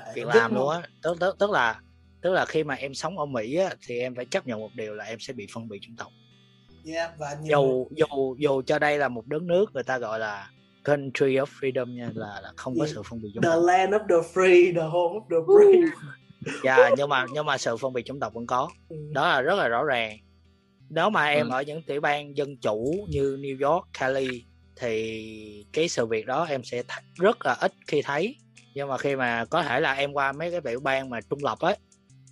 [0.10, 0.82] uh, việc làm luôn á.
[1.02, 1.82] Tức, tức tức là
[2.22, 4.70] tức là khi mà em sống ở Mỹ á, thì em phải chấp nhận một
[4.76, 6.12] điều là em sẽ bị phân biệt chủng tộc
[6.94, 10.50] yeah, và dù dù dù cho đây là một đất nước người ta gọi là
[10.86, 12.88] country of freedom nha là, là không yeah.
[12.88, 15.24] có sự phân biệt chủng the tộc the land of the free the home of
[15.30, 15.92] the brave
[16.64, 18.70] dạ yeah, nhưng mà nhưng mà sự phân biệt chủng tộc vẫn có.
[18.90, 18.96] Ừ.
[19.12, 20.18] đó là rất là rõ ràng.
[20.90, 21.54] Nếu mà em ừ.
[21.54, 24.46] ở những tiểu bang dân chủ như New York, Cali
[24.76, 28.36] thì cái sự việc đó em sẽ th- rất là ít khi thấy.
[28.74, 31.40] Nhưng mà khi mà có thể là em qua mấy cái tiểu bang mà trung
[31.44, 31.76] lập ấy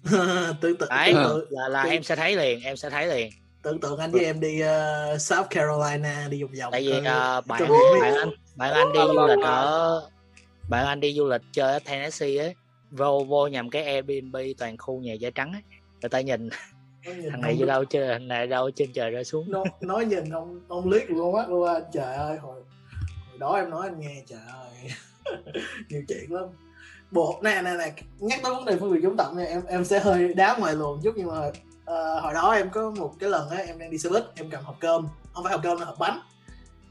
[0.62, 1.13] tưởng tượng Đấy,
[1.50, 3.30] là là tưởng- em sẽ thấy liền em sẽ thấy liền
[3.63, 7.41] tưởng tượng anh với em đi ờ, South Carolina đi vòng vòng tại vì ờ,
[7.41, 7.62] bạn
[8.02, 10.10] bạn anh bạn anh đi du lịch ở
[10.69, 12.56] bạn anh đi du lịch chơi ở Tennessee ấy
[12.91, 15.62] vô vô nhầm cái Airbnb toàn khu nhà da trắng ấy.
[16.02, 16.49] Người ta nhìn
[17.32, 19.52] thằng này vô đâu chơi thằng này đâu trên trời rơi xuống.
[19.52, 22.62] Nói, nói nhìn ông ông liếc luôn mắt luôn anh trời ơi hồi
[23.30, 24.91] hồi đó em nói anh nghe trời ơi
[25.89, 26.45] nhiều chuyện lắm.
[27.12, 29.86] Bộ nè nè nè nhắc tới vấn đề phân biệt chủng tộc này em em
[29.86, 31.52] sẽ hơi đá ngoài luồng chút nhưng mà
[31.84, 34.50] uh, hồi đó em có một cái lần á em đang đi xe buýt em
[34.50, 35.08] cầm hộp cơm.
[35.34, 36.19] Không phải hộp cơm là hộp bánh.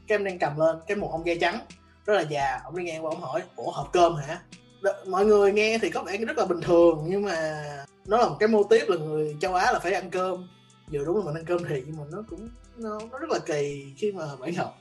[0.07, 1.59] Cái em đang cầm lên cái một ông da trắng
[2.05, 4.41] rất là già ông đi ngang qua ông hỏi ủa hộp cơm hả?
[4.81, 7.63] Đ- mọi người nghe thì có vẻ rất là bình thường nhưng mà
[8.05, 10.49] nó là một cái mô típ là người châu Á là phải ăn cơm.
[10.89, 13.39] Dù đúng là mình ăn cơm thì nhưng mà nó cũng nó, nó rất là
[13.39, 14.79] kỳ khi mà bạn học.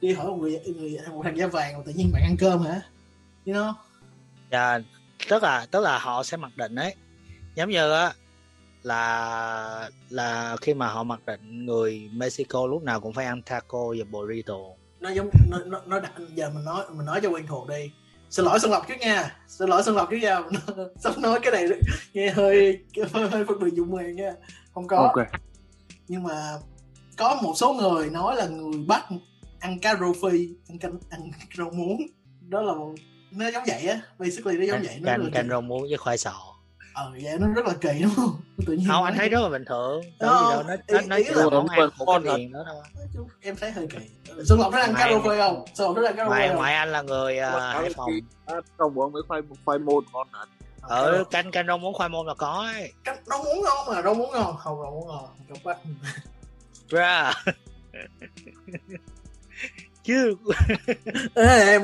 [0.00, 2.62] Đi hỏi một người, người một thằng da vàng mà tự nhiên bạn ăn cơm
[2.62, 2.80] hả?
[3.46, 3.72] You know?
[4.50, 4.78] Dạ,
[5.28, 6.94] tức là tức là họ sẽ mặc định đấy
[7.54, 8.12] giống như á
[8.82, 13.94] là là khi mà họ mặc định người Mexico lúc nào cũng phải ăn taco
[13.98, 14.58] và burrito.
[15.00, 17.90] Nó giống nó, nó, nó đặt giờ mình nói mình nói cho quen thuộc đi.
[18.30, 19.36] Xin lỗi xuân lộc trước nha.
[19.48, 20.40] Xin lỗi xuân lộc trước nha.
[20.98, 21.80] Sắp nói cái này
[22.12, 22.78] nghe hơi
[23.12, 24.32] hơi, hơi phân biệt dụng miền nha.
[24.74, 24.96] Không có.
[24.96, 25.26] Ok.
[26.08, 26.52] Nhưng mà
[27.16, 29.04] có một số người nói là người bắc
[29.60, 32.00] ăn cá rô phi ăn canh ăn rau muống.
[32.48, 32.94] Đó là một
[33.30, 34.00] nó giống vậy á.
[34.18, 34.98] Basically nó giống vậy.
[35.00, 36.49] Nó canh là canh rau muống với khoai sọ
[36.94, 38.40] ờ vậy nó rất là kỳ đúng không?
[38.66, 41.06] Tự nhiên không anh thấy rất là bình thường đâu gì đâu nó nó, ý-
[41.06, 42.82] nó ý chỉ là món nó ăn của ngon cái miền đó thôi.
[43.40, 43.98] Em thấy hơi kỳ.
[44.44, 45.64] Xuân lộc nó ăn cá rô phi không?
[45.74, 46.56] Xuân lộc nó ăn cá rô ngoại không?
[46.56, 48.10] ngoại anh là người uh, hải phòng.
[48.78, 50.48] trong uống với khoai khoai môn ngon hẳn
[50.82, 52.92] ở canh canh rau muống khoai môn là có ấy.
[53.04, 54.56] Cái rau muống ngon mà rau muống ngon.
[54.56, 55.24] Không rau muống ngon.
[55.48, 55.78] Trong bắc
[56.88, 57.32] ra.
[60.04, 60.36] Chứ
[61.34, 61.82] Ê, em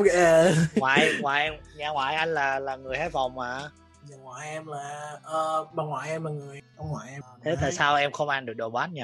[0.77, 3.71] ngoại ngoại nhà ngoại anh là là người hải phòng mà
[4.09, 6.63] nhà ngoại em là ờ, bà ngoại em là người.
[6.77, 7.73] Ông ngoại em thế tại Đấy.
[7.73, 9.03] sao em không ăn được đồ bát nhỉ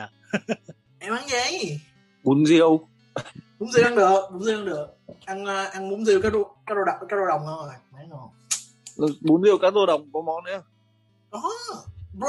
[0.98, 1.80] em ăn gì?
[2.24, 2.88] Bún riêu.
[3.58, 4.86] Bún riêu ăn được bún riêu ăn được.
[5.24, 7.66] Ăn ờ, ăn bún riêu cá rô cá rô đồng cá rô đồng ngon.
[7.66, 8.30] Rồi mấy ngon
[9.20, 10.62] bún riêu cá rô đồng có món nữa
[12.12, 12.28] bro.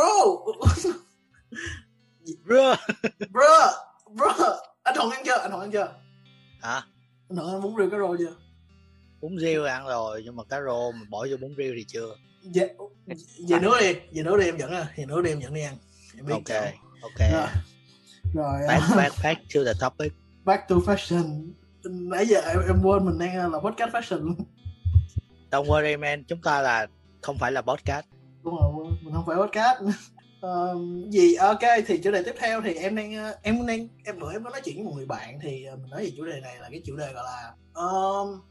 [2.46, 2.76] Bro.
[3.30, 3.74] bro.
[4.10, 4.58] Bro.
[4.84, 5.38] Anh thuận ăn chưa?
[5.38, 5.94] Anh thuận ăn chưa?
[6.62, 6.82] Hả?
[7.30, 8.36] Anh thuận ăn bún riêu cá rô chưa
[9.24, 12.16] bún riêu ăn rồi nhưng mà cá rô mà bỏ vô bún riêu thì chưa.
[12.54, 12.76] Về
[13.50, 15.62] về nữa đi về nữa đi em dẫn à về nữa đi em dẫn đi
[15.62, 15.76] ăn
[16.18, 16.56] em biết ok chỗ.
[17.02, 17.32] ok.
[17.32, 17.48] Rồi
[18.34, 18.68] rồi.
[18.68, 20.14] Back back back to the topic.
[20.46, 21.52] Back to fashion.
[21.84, 24.36] Nãy giờ em, em quên mình đang là podcast fashion
[25.54, 26.88] don't worry man chúng ta là
[27.22, 28.06] không phải là podcast.
[28.44, 29.80] Đúng rồi mình không phải podcast.
[30.44, 30.78] Ờ,
[31.10, 34.32] gì ok thì chủ đề tiếp theo thì em đang ờ, em đang em bữa
[34.32, 36.40] em có nói chuyện với một người bạn thì ờ, mình nói về chủ đề
[36.40, 38.42] này là cái chủ đề gọi là um,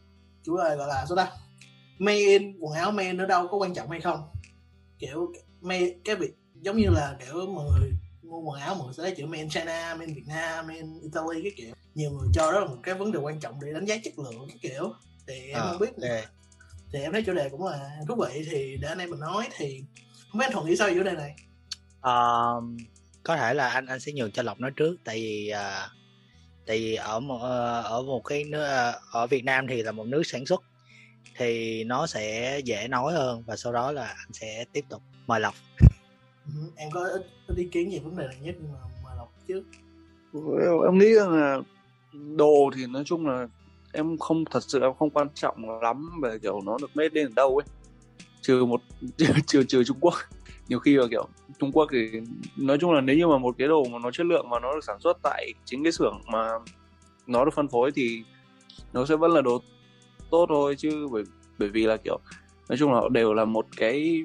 [0.45, 1.31] chủ đề gọi là sao ta?
[1.99, 4.21] Made in quần áo made in ở đâu có quan trọng hay không?
[4.99, 7.91] Kiểu made cái việc giống như là kiểu mọi người
[8.23, 10.67] mua quần áo mọi người sẽ lấy chữ made in China made in Việt Nam
[10.67, 11.75] made in Italy cái kiểu.
[11.95, 14.19] Nhiều người cho đó là một cái vấn đề quan trọng để đánh giá chất
[14.19, 14.93] lượng cái kiểu.
[15.27, 16.25] Thì em Ờ, không biết ok.
[16.93, 19.49] thì em thấy chủ đề cũng là thú vị thì để anh em mình nói
[19.57, 19.85] thì
[20.31, 21.35] không biết anh thuận nghĩ sao về chủ đề này?
[22.01, 22.77] Ờm,
[23.23, 25.89] có thể là anh anh sẽ nhường cho lộc nói trước tại vì à,
[26.67, 29.93] tại vì ở một ờ, ở một cái nước ờ, ở Việt Nam thì là
[29.93, 30.63] một nước sản xuất
[31.37, 35.41] thì nó sẽ dễ nói hơn và sau đó là anh sẽ tiếp tục mời
[35.41, 35.55] lộc.
[36.47, 39.11] Ừ, em có ít, ít ý kiến về vấn đề này nhất nhưng mà mà
[39.17, 39.63] lộc trước.
[40.85, 41.59] Em nghĩ rằng là
[42.37, 43.47] đồ thì nói chung là
[43.93, 47.27] em không thật sự em không quan trọng lắm về kiểu nó được made in
[47.27, 47.67] ở đâu ấy.
[48.43, 48.83] Trừ một
[49.17, 50.15] trừ trừ, trừ Trung Quốc
[50.73, 52.21] nhiều khi là kiểu Trung Quốc thì
[52.57, 54.75] nói chung là nếu như mà một cái đồ mà nó chất lượng mà nó
[54.75, 56.49] được sản xuất tại chính cái xưởng mà
[57.27, 58.23] nó được phân phối thì
[58.93, 59.63] nó sẽ vẫn là đồ
[60.31, 61.25] tốt thôi chứ bởi
[61.59, 62.19] bởi vì là kiểu
[62.69, 64.25] nói chung là họ đều là một cái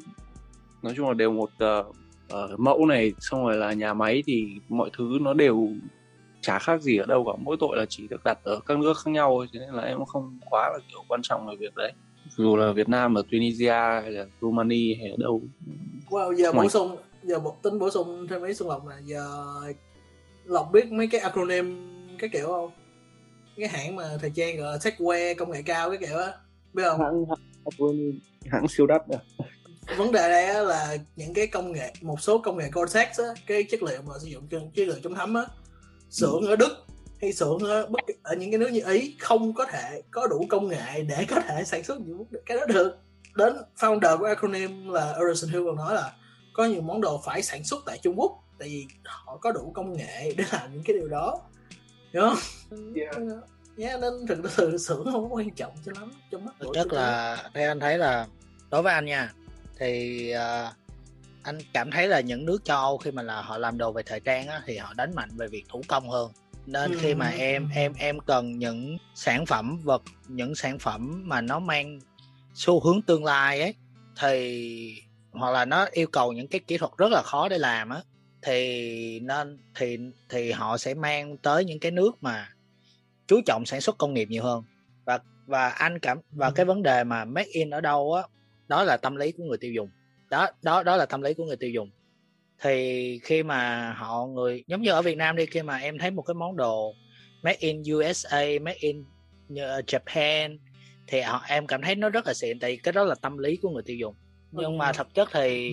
[0.83, 1.95] nói chung là đều một uh,
[2.33, 5.69] uh, mẫu này xong rồi là nhà máy thì mọi thứ nó đều
[6.41, 7.31] chả khác gì ở đâu cả.
[7.43, 9.83] Mỗi tội là chỉ được đặt ở các nước khác nhau thôi cho nên là
[9.83, 11.93] em không quá là kiểu quan trọng về việc đấy
[12.37, 15.41] dù là Việt Nam ở Tunisia hay là Romania hay ở đâu
[16.09, 19.43] wow giờ bổ sung giờ một tính bổ sung thêm ý xuân lộc là giờ
[20.45, 22.71] lộc biết mấy cái acronym cái kiểu không?
[23.57, 26.31] Cái hãng mà thời trang gọi là techwear công nghệ cao cái kiểu á
[26.73, 26.99] biết không?
[26.99, 28.19] Hãng hãng,
[28.51, 29.19] hãng siêu đắt à.
[29.97, 33.33] vấn đề đây á là những cái công nghệ một số công nghệ Gore-Tex á
[33.47, 35.45] cái chất liệu mà sử dụng chất chất liệu chống thấm á
[36.09, 36.86] xưởng ở Đức
[37.21, 40.27] hay xưởng ở bất kỳ- ở những cái nước như Ý không có thể có
[40.27, 42.97] đủ công nghệ để có thể sản xuất những cái đó được
[43.35, 46.13] đến founder của acronym là Erison Hill còn nói là
[46.53, 49.71] có nhiều món đồ phải sản xuất tại Trung Quốc tại vì họ có đủ
[49.75, 51.39] công nghệ để làm những cái điều đó
[52.13, 52.37] hiểu không?
[52.95, 53.15] Yeah.
[53.77, 56.93] Yeah, nên thực sự xưởng không có quan trọng cho lắm trong mắt thực chất
[56.93, 58.27] là theo anh thấy là
[58.69, 59.33] đối với anh nha
[59.79, 60.73] thì à,
[61.43, 64.03] anh cảm thấy là những nước châu Âu khi mà là họ làm đồ về
[64.03, 66.31] thời trang á, thì họ đánh mạnh về việc thủ công hơn
[66.67, 67.37] nên khi mà ừ.
[67.37, 71.99] em em em cần những sản phẩm vật những sản phẩm mà nó mang
[72.53, 73.75] xu hướng tương lai ấy
[74.19, 75.01] thì
[75.31, 78.01] hoặc là nó yêu cầu những cái kỹ thuật rất là khó để làm á
[78.41, 79.97] thì nên thì
[80.29, 82.49] thì họ sẽ mang tới những cái nước mà
[83.27, 84.63] chú trọng sản xuất công nghiệp nhiều hơn
[85.05, 86.53] và và anh cảm và ừ.
[86.55, 88.23] cái vấn đề mà make in ở đâu á
[88.67, 89.89] đó là tâm lý của người tiêu dùng
[90.29, 91.89] đó đó đó là tâm lý của người tiêu dùng
[92.61, 96.11] thì khi mà họ người giống như ở Việt Nam đi khi mà em thấy
[96.11, 96.93] một cái món đồ
[97.43, 99.03] made in USA made in
[99.87, 100.57] Japan
[101.07, 103.57] thì họ em cảm thấy nó rất là xịn tại cái đó là tâm lý
[103.57, 104.15] của người tiêu dùng.
[104.51, 105.71] Nhưng mà thực chất thì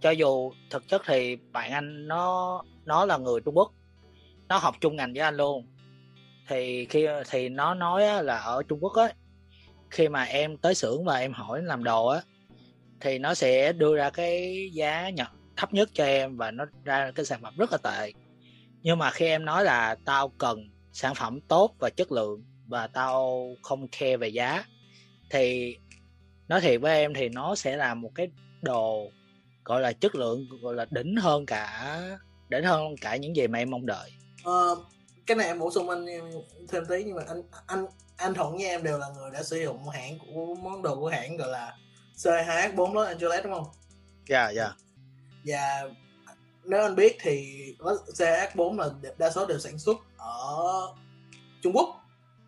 [0.00, 3.72] cho dù thực chất thì bạn anh nó nó là người Trung Quốc
[4.48, 5.66] nó học chung ngành với anh luôn.
[6.48, 9.12] Thì khi thì nó nói là ở Trung Quốc á
[9.90, 12.22] khi mà em tới xưởng và em hỏi làm đồ á
[13.00, 17.10] thì nó sẽ đưa ra cái giá nhập thấp nhất cho em và nó ra
[17.14, 18.12] cái sản phẩm rất là tệ
[18.82, 22.86] nhưng mà khi em nói là tao cần sản phẩm tốt và chất lượng và
[22.86, 24.64] tao không care về giá
[25.30, 25.76] thì
[26.48, 28.28] nói thiệt với em thì nó sẽ là một cái
[28.62, 29.10] đồ
[29.64, 32.00] gọi là chất lượng gọi là đỉnh hơn cả
[32.48, 34.10] đỉnh hơn cả những gì mà em mong đợi
[34.44, 34.76] ờ,
[35.26, 36.06] cái này em bổ sung anh
[36.68, 37.86] thêm tí nhưng mà anh anh
[38.16, 41.08] anh thuận với em đều là người đã sử dụng hãng của món đồ của
[41.08, 41.76] hãng gọi là
[42.16, 43.66] C2H4 Los Angeles đúng không?
[44.28, 44.62] Dạ yeah, dạ.
[44.62, 44.76] Yeah.
[45.44, 45.82] Và
[46.64, 47.56] nếu anh biết thì
[48.06, 50.88] CH4 là đa số đều sản xuất ở
[51.62, 51.88] Trung Quốc.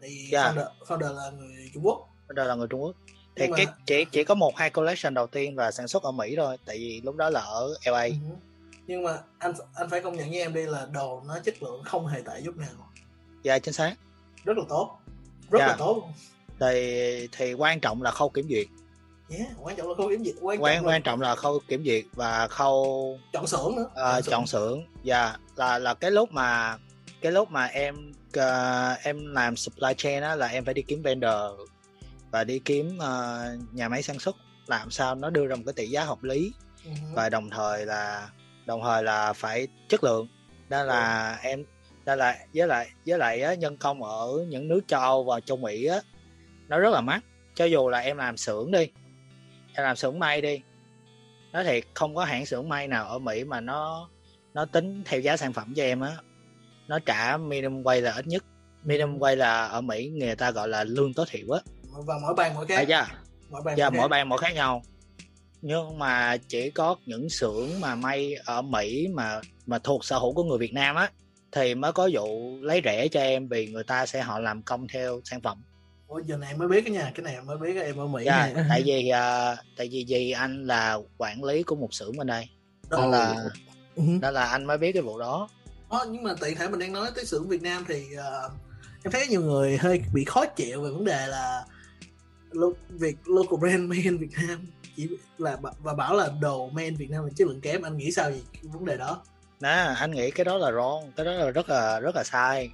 [0.01, 0.55] Thì yeah.
[0.55, 2.09] founder, founder là người Trung Quốc.
[2.29, 2.97] Founder là người Trung Quốc.
[3.37, 6.35] Thì cái chỉ chỉ có một hai collection đầu tiên và sản xuất ở Mỹ
[6.37, 8.31] thôi tại vì lúc đó là ở LA uh-huh.
[8.31, 8.37] Ừ.
[8.87, 11.83] Nhưng mà anh anh phải công nhận với em đi là đồ nó chất lượng
[11.85, 12.89] không hề tệ chút nào.
[13.43, 13.95] Dạ chính xác.
[14.45, 14.99] Rất là tốt.
[15.51, 15.67] Rất dạ.
[15.67, 16.09] là tốt
[16.61, 18.67] thì thì quan trọng là khâu kiểm duyệt
[19.29, 21.85] yeah, quan trọng là khâu kiểm duyệt quan, quan trọng, quan trọng là khâu kiểm
[21.85, 23.87] duyệt và khâu chọn xưởng nữa.
[23.95, 24.85] à, chọn xưởng.
[25.03, 26.79] dạ là là cái lúc mà
[27.21, 31.03] cái lúc mà em uh, em làm supply chain á là em phải đi kiếm
[31.03, 31.69] vendor
[32.31, 34.37] và đi kiếm uh, nhà máy sản xuất.
[34.67, 36.53] Làm sao nó đưa ra một cái tỷ giá hợp lý
[36.85, 37.15] uh-huh.
[37.15, 38.29] và đồng thời là
[38.67, 40.29] đồng thời là phải chất lượng.
[40.69, 41.49] Nên là ừ.
[41.49, 41.65] em
[42.07, 45.41] nên là với lại với lại á, nhân công ở những nước châu Âu và
[45.41, 46.01] châu Mỹ á
[46.69, 47.25] nó rất là mắc.
[47.55, 48.89] Cho dù là em làm xưởng đi
[49.83, 50.61] làm xưởng may đi.
[51.53, 54.09] Nói thiệt không có hãng xưởng may nào ở Mỹ mà nó
[54.55, 56.17] nó tính theo giá sản phẩm cho em á.
[56.89, 58.45] Nó trả minimum wage là ít nhất.
[58.85, 61.61] Minimum wage là ở Mỹ người ta gọi là lương tối thiểu á.
[62.07, 62.89] Và mỗi bang mỗi khác.
[62.89, 63.07] À,
[63.51, 64.83] mỗi bang dạ, mỗi bang mỗi khác nhau.
[65.63, 70.35] Nhưng mà chỉ có những xưởng mà may ở Mỹ mà mà thuộc sở hữu
[70.35, 71.11] của người Việt Nam á
[71.53, 74.89] thì mới có vụ lấy rẻ cho em vì người ta sẽ họ làm công
[74.89, 75.63] theo sản phẩm
[76.09, 78.07] Ủa giờ này em mới biết cái nha, cái này em mới biết em ở
[78.07, 78.25] Mỹ.
[78.25, 82.17] Yeah, dạ, tại vì uh, tại vì gì anh là quản lý của một xưởng
[82.17, 82.49] bên đây.
[82.91, 83.37] Đó là
[83.97, 84.03] ừ.
[84.21, 85.49] đó là anh mới biết cái vụ đó.
[85.89, 88.53] Ờ, nhưng mà tiện thể mình đang nói tới xưởng Việt Nam thì uh,
[89.05, 91.65] em thấy nhiều người hơi bị khó chịu về vấn đề là
[92.89, 96.97] việc local brand made in Việt Nam chỉ là và bảo là đồ made in
[96.97, 99.23] Việt Nam là chất lượng kém anh nghĩ sao về vấn đề đó
[99.61, 102.71] nè anh nghĩ cái đó là wrong cái đó là rất là rất là sai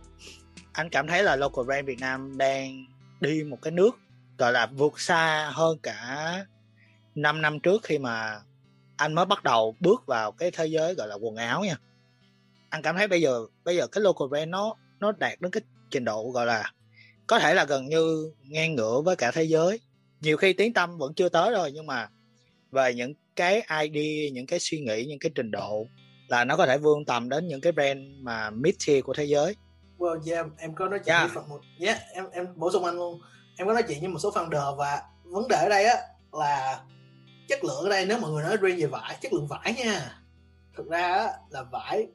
[0.73, 2.85] anh cảm thấy là local brand Việt Nam đang
[3.21, 3.99] đi một cái nước,
[4.39, 6.47] gọi là, vượt xa hơn cả
[7.15, 8.41] 5 năm trước khi mà
[8.97, 11.77] anh mới bắt đầu bước vào cái thế giới gọi là quần áo nha.
[12.69, 15.63] Anh cảm thấy bây giờ bây giờ cái local brand nó nó đạt đến cái
[15.91, 16.73] trình độ gọi là
[17.27, 19.81] có thể là gần như ngang ngửa với cả thế giới.
[20.21, 22.09] Nhiều khi tiếng tâm vẫn chưa tới rồi, nhưng mà
[22.73, 25.87] về những cái ID những cái suy nghĩ, những cái trình độ
[26.29, 29.25] là nó có thể vươn tầm đến những cái brand mà mid tier của thế
[29.25, 29.55] giới
[30.01, 31.35] well yeah em có nói chuyện yeah.
[31.35, 33.21] với một yeah, em em bổ sung anh luôn.
[33.57, 35.97] Em có nói chuyện với một số founder và vấn đề ở đây á
[36.33, 36.81] là
[37.49, 40.23] chất lượng ở đây nếu mọi người nói riêng về vải chất lượng vải nha.
[40.77, 42.07] Thực ra á, là vải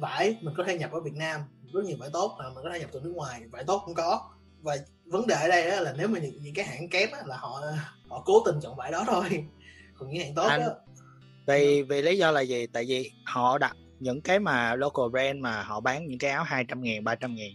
[0.00, 1.40] vải mình có thể nhập ở Việt Nam
[1.74, 3.94] rất nhiều vải tốt mà mình có thể nhập từ nước ngoài vải tốt cũng
[3.94, 4.30] có.
[4.62, 7.22] Và vấn đề ở đây á, là nếu mà những, những cái hãng kém á,
[7.26, 7.62] là họ
[8.08, 9.44] họ cố tình chọn vải đó thôi.
[9.98, 10.62] Còn những hãng tốt Anh,
[11.46, 12.66] vì vì lý do là gì?
[12.66, 16.44] Tại vì họ đặt những cái mà local brand mà họ bán những cái áo
[16.44, 17.50] 200 ngàn 300 ngàn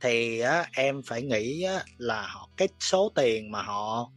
[0.00, 4.10] thì á, em phải nghĩ á, là họ cái số tiền mà họ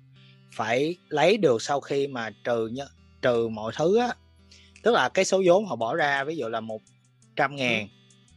[0.55, 2.69] phải lấy được sau khi mà trừ
[3.21, 4.09] trừ mọi thứ á
[4.83, 6.81] tức là cái số vốn họ bỏ ra ví dụ là một
[7.35, 7.87] trăm ngàn ừ.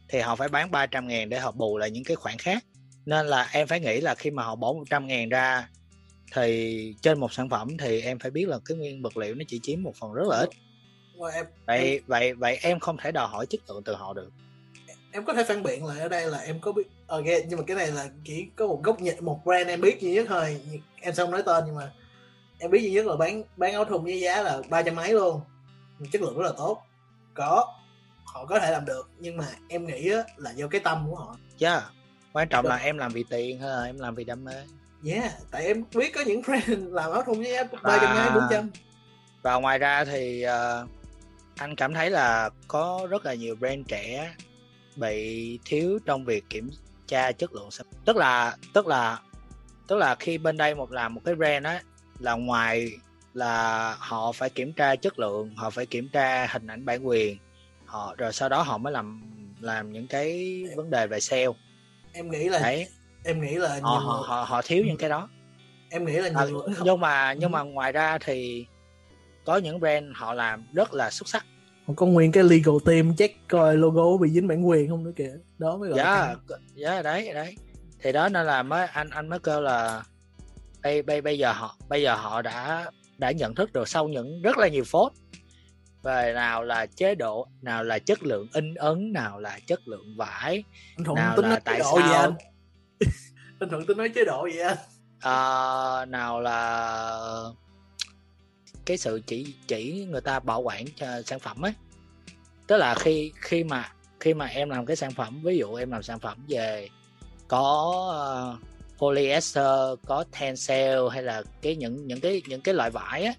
[0.09, 2.65] thì họ phải bán 300 ngàn để họ bù lại những cái khoản khác
[3.05, 5.69] nên là em phải nghĩ là khi mà họ bỏ 100 ngàn ra
[6.33, 9.43] thì trên một sản phẩm thì em phải biết là cái nguyên vật liệu nó
[9.47, 10.49] chỉ chiếm một phần rất là ít
[11.25, 14.29] em, vậy em, vậy vậy em không thể đòi hỏi chất lượng từ họ được.
[15.11, 17.65] Em có thể phản biện lại ở đây là em có biết ok nhưng mà
[17.67, 20.61] cái này là chỉ có một góc nhìn một brand em biết duy nhất thôi.
[21.01, 21.91] Em không nói tên nhưng mà
[22.59, 25.13] em biết duy nhất là bán bán áo thun với giá là ba trăm mấy
[25.13, 25.41] luôn.
[26.11, 26.81] Chất lượng rất là tốt.
[27.33, 27.73] Có
[28.25, 31.37] họ có thể làm được nhưng mà em nghĩ là do cái tâm của họ.
[31.59, 31.83] Yeah
[32.37, 32.69] quan trọng được.
[32.69, 34.53] là em làm vì tiền hay là em làm vì đam mê.
[35.05, 38.43] Yeah tại em biết có những friend làm áo thun với ba trăm hai bốn
[38.49, 38.69] trăm.
[39.41, 40.89] Và ngoài ra thì uh,
[41.57, 44.33] anh cảm thấy là có rất là nhiều brand trẻ
[44.95, 46.69] bị thiếu trong việc kiểm
[47.07, 49.19] tra chất lượng sản tức là tức là
[49.87, 51.81] tức là khi bên đây một làm một cái brand á
[52.19, 52.91] là ngoài
[53.33, 57.37] là họ phải kiểm tra chất lượng họ phải kiểm tra hình ảnh bản quyền
[57.85, 59.21] họ rồi sau đó họ mới làm
[59.61, 61.47] làm những cái vấn đề về sale.
[62.13, 62.87] Em nghĩ là Đấy.
[63.23, 65.29] em nghĩ là họ, họ, họ họ thiếu những cái đó.
[65.89, 68.65] Em nghĩ là nhiều à, nhưng mà nhưng mà ngoài ra thì
[69.47, 71.45] có những brand họ làm rất là xuất sắc.
[71.87, 75.11] Họ có nguyên cái legal team check coi logo bị dính bản quyền không nữa
[75.15, 75.31] kìa.
[75.57, 76.35] Đó mới gọi dạ
[76.75, 77.55] dạ đấy đấy.
[77.99, 80.03] Thì đó nên là mới anh anh mới kêu là
[80.83, 84.41] bây bây bây giờ họ bây giờ họ đã đã nhận thức được sau những
[84.41, 85.11] rất là nhiều phốt.
[86.03, 90.15] Về nào là chế độ nào là chất lượng in ấn nào là chất lượng
[90.17, 90.63] vải
[91.15, 91.97] nào là tại sao?
[91.97, 92.33] gì anh?
[93.59, 94.77] anh thuận tính nói chế độ vậy anh?
[95.19, 97.51] À, nào là
[98.87, 101.73] cái sự chỉ chỉ người ta bảo quản cho sản phẩm ấy.
[102.67, 105.91] Tức là khi khi mà khi mà em làm cái sản phẩm ví dụ em
[105.91, 106.89] làm sản phẩm về
[107.47, 113.23] có uh, polyester có tencel hay là cái những những cái những cái loại vải
[113.23, 113.33] á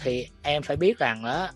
[0.00, 1.48] thì em phải biết rằng đó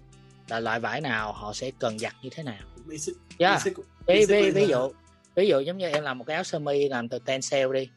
[0.49, 2.63] là loại vải nào họ sẽ cần giặt như thế nào.
[2.87, 3.55] Basic, yeah.
[3.55, 4.93] basic, ví, ví, ví dụ
[5.35, 7.89] ví dụ giống như em làm một cái áo sơ mi làm từ tencel đi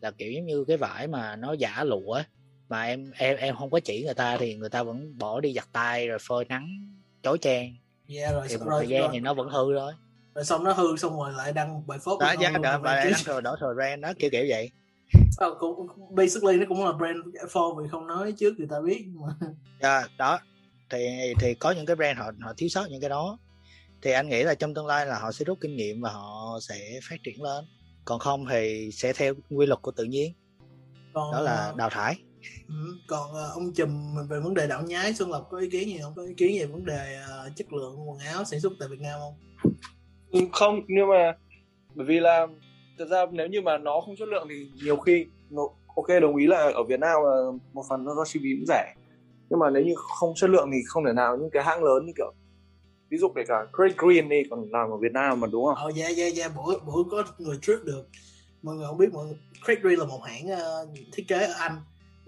[0.00, 2.22] là kiểu giống như cái vải mà nó giả lụa
[2.68, 5.52] mà em em em không có chỉ người ta thì người ta vẫn bỏ đi
[5.52, 6.68] giặt tay rồi phơi nắng
[7.22, 7.76] chói chang
[8.08, 9.10] yeah, rồi, thì một rồi, thời gian rồi.
[9.12, 9.92] thì nó vẫn hư thôi.
[10.34, 13.20] Rồi xong nó hư xong rồi lại đăng bài phốt đó giá đỡ lại đăng
[13.24, 14.70] thừa đổ thừa brand đó kiểu kiểu vậy.
[15.38, 17.16] À, cũng basically nó cũng là brand
[17.52, 19.48] for vì không nói trước người ta biết mà
[19.80, 20.38] à, đó.
[20.90, 23.38] Thì thì có những cái brand họ họ thiếu sót những cái đó.
[24.02, 26.58] Thì anh nghĩ là trong tương lai là họ sẽ rút kinh nghiệm và họ
[26.68, 27.64] sẽ phát triển lên.
[28.04, 30.32] Còn không thì sẽ theo quy luật của tự nhiên.
[31.14, 32.16] Còn, đó là ờ, đào thải
[32.68, 32.74] ừ,
[33.08, 35.98] còn uh, ông chùm về vấn đề đạo nhái xuân lộc có ý kiến gì
[36.02, 36.12] không?
[36.16, 39.00] Có ý kiến về vấn đề uh, chất lượng quần áo sản xuất tại việt
[39.00, 39.34] nam không?
[40.30, 41.36] Ừ, không nhưng mà
[41.94, 42.46] bởi vì là
[42.98, 45.26] thật ra nếu như mà nó không chất lượng thì nhiều khi
[45.96, 48.66] ok đồng ý là ở Việt Nam là một phần nó do chi phí cũng
[48.68, 48.94] rẻ.
[49.50, 52.06] Nhưng mà nếu như không chất lượng thì không thể nào những cái hãng lớn
[52.06, 52.32] như kiểu
[53.10, 55.74] ví dụ kể cả Craig Green đi còn làm ở Việt Nam mà đúng không?
[55.74, 58.08] Ờ dạ dạ dạ bữa bữa có người trip được.
[58.62, 59.26] Mọi người không biết mọi
[59.64, 61.76] Craig Green là một hãng uh, thiết kế ở Anh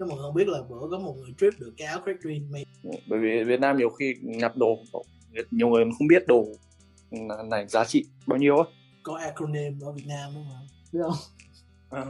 [0.01, 2.17] nếu mọi người không biết là bữa có một người trip được cái áo Craig
[2.21, 2.97] Green made.
[3.09, 4.77] bởi vì Việt Nam nhiều khi nhập đồ
[5.51, 6.45] nhiều người không biết đồ
[7.45, 8.63] này giá trị bao nhiêu á.
[9.03, 10.67] Có acronym ở Việt Nam đúng không?
[10.91, 11.15] Biết không?
[11.89, 12.05] À.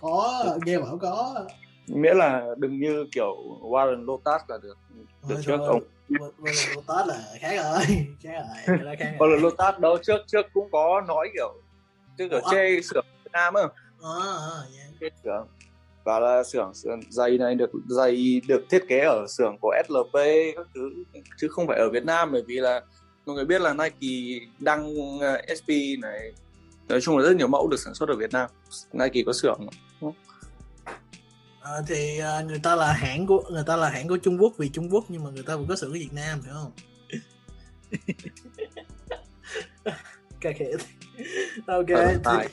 [0.00, 1.46] có nghe bảo có.
[1.86, 4.78] Miễn là đừng như kiểu Warren Lotus là được
[5.28, 5.82] được trước ông.
[6.08, 8.42] Warren Lotus là khác rồi khác
[8.78, 8.88] rồi
[9.18, 11.54] Warren Lotus đâu trước trước cũng có nói kiểu
[12.18, 13.62] chứ kiểu chê xưởng Việt Nam á.
[14.02, 14.62] À, à,
[15.00, 15.12] yeah.
[15.24, 15.46] xưởng
[16.08, 16.72] và là xưởng
[17.10, 20.20] giày này được giày được thiết kế ở xưởng của SLP
[20.56, 20.90] các thứ
[21.36, 22.80] chứ không phải ở Việt Nam bởi vì là
[23.26, 25.70] mọi người biết là Nike đăng ờ, SP
[26.02, 26.32] này
[26.88, 28.50] nói chung là rất nhiều mẫu được sản xuất ở Việt Nam.
[28.92, 29.60] Nike có xưởng
[31.60, 34.52] à, thì uh, người ta là hãng của người ta là hãng của Trung Quốc
[34.58, 36.72] vì Trung Quốc nhưng mà người ta vẫn có xưởng ở Việt Nam phải không?
[40.40, 40.66] Cái khẽ
[41.66, 41.86] ok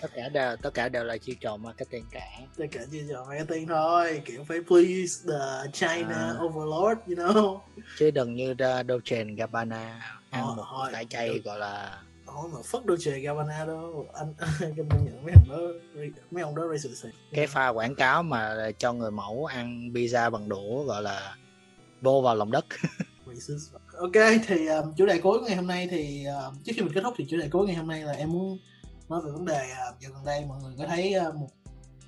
[0.02, 2.26] tất cả đều tất cả đều là chiêu trò marketing cả.
[2.58, 6.36] tất cả chiêu trò marketing thôi kiểu phải please the China à.
[6.40, 7.60] overlord you know.
[7.98, 8.56] Chứ đừng như
[8.88, 13.66] Dolce Gabbana ăn ờ, một thôi, cái chay gọi là Ôi mà phất Dolce Gabbana
[13.66, 14.08] đâu.
[14.14, 15.58] Anh anh công nhận mấy ông đó
[16.32, 20.50] mấy ông đó racist cái pha quảng cáo mà cho người mẫu ăn pizza bằng
[20.50, 21.36] đũa gọi là
[22.02, 22.66] vô vào lòng đất
[23.98, 27.02] ok thì um, chủ đề cuối ngày hôm nay thì uh, trước khi mình kết
[27.04, 28.58] thúc thì chủ đề cuối ngày hôm nay là em muốn
[29.10, 31.48] nói về vấn đề uh, gần đây mọi người có thấy uh, một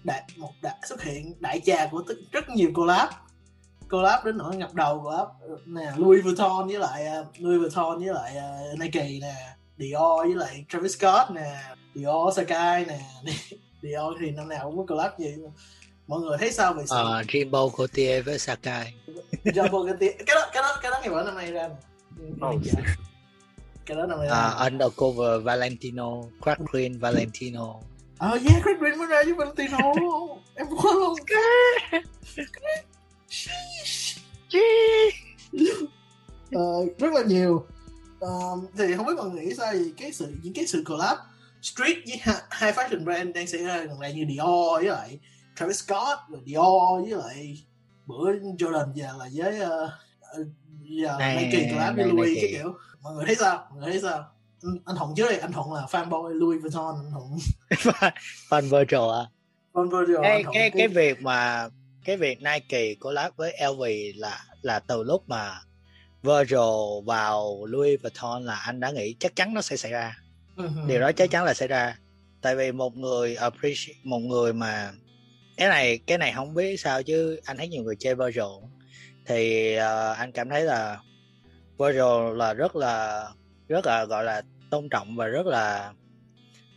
[0.03, 3.09] đại một đại xuất hiện đại trà của t- rất nhiều collab.
[3.89, 5.27] Collab đến nỗi ngập đầu của
[5.65, 9.35] nè Louis Vuitton với lại uh, Louis Vuitton với lại uh, Nike nè
[9.77, 11.61] Dior với lại Travis Scott nè
[11.95, 12.99] Dior Sakai nè
[13.81, 15.35] Dior thì năm nào cũng có collab gì
[16.07, 18.93] mọi người thấy sao về sự uh, Rainbow Gaultier với Sakai.
[19.43, 21.69] Rainbow Gaultier cái đó cái đó cái đó ngày bảo năm nay ra.
[22.47, 22.61] Oh,
[23.85, 24.47] cái đó năm nay ra.
[24.47, 27.75] Uh, Undercover Valentino Crack Green Valentino.
[28.17, 29.77] Ờ uh, yeah Crack Green mới ra với Valentino.
[30.55, 31.15] Em quên luôn.
[36.55, 37.65] Uh, rất là nhiều.
[38.25, 41.17] Uh, thì không biết mọi người nghĩ sao thì cái sự những cái sự collab
[41.61, 42.17] street với
[42.49, 45.19] hai fashion brand đang xảy ra gần đây như Dior với lại
[45.57, 47.63] Travis Scott rồi Dior với lại
[48.05, 49.89] bữa Jordan về là với uh,
[50.83, 52.73] giờ này, Nike collab với Louis cái kiểu.
[53.01, 53.67] Mọi người thấy sao?
[53.69, 54.25] Mọi người thấy sao?
[54.63, 57.37] Anh, anh Thuận trước đây anh Thuận là fanboy Louis Vuitton anh Thuận
[58.49, 59.25] fan Virgil à?
[59.73, 61.69] Fan Virgil cái cái cái việc mà
[62.05, 63.83] cái việc Nike collab với LV
[64.15, 65.61] là là từ lúc mà
[66.23, 70.17] Virgil vào Louis Vuitton là anh đã nghĩ chắc chắn nó sẽ xảy ra.
[70.57, 70.87] Uh-huh.
[70.87, 71.97] điều đó chắc chắn là xảy ra.
[72.41, 74.91] Tại vì một người appreciate một người mà
[75.57, 78.63] cái này cái này không biết sao chứ anh thấy nhiều người chơi virtual
[79.25, 80.99] thì uh, anh cảm thấy là
[81.79, 83.25] virtual là rất là
[83.67, 84.41] rất là gọi là
[84.71, 85.93] tôn trọng và rất là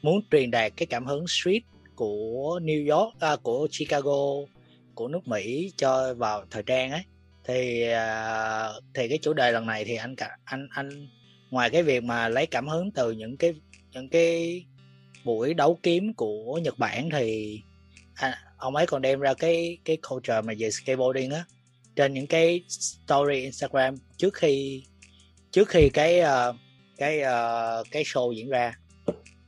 [0.02, 1.62] muốn truyền đạt cái cảm hứng street
[1.94, 4.46] của New York à, của Chicago
[4.94, 7.02] của nước Mỹ cho vào thời trang ấy.
[7.44, 11.08] Thì uh, thì cái chủ đề lần này thì anh cả anh anh
[11.50, 13.54] ngoài cái việc mà lấy cảm hứng từ những cái
[13.92, 14.64] những cái
[15.24, 17.60] buổi đấu kiếm của Nhật Bản thì
[18.14, 21.44] anh, ông ấy còn đem ra cái cái culture mà về skateboarding á.
[21.96, 24.84] Trên những cái story Instagram trước khi
[25.50, 26.56] trước khi cái uh,
[26.98, 28.74] cái uh, cái show diễn ra.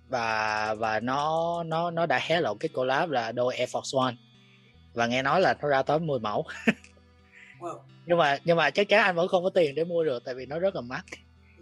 [0.08, 4.14] Và và nó nó nó đã hé lộ cái collab là đôi Air Force One.
[4.94, 6.46] Và nghe nói là nó ra tới 10 mẫu.
[7.60, 7.78] Wow.
[8.06, 10.34] nhưng mà nhưng mà chắc chắn anh vẫn không có tiền để mua được tại
[10.34, 11.04] vì nó rất là mắc.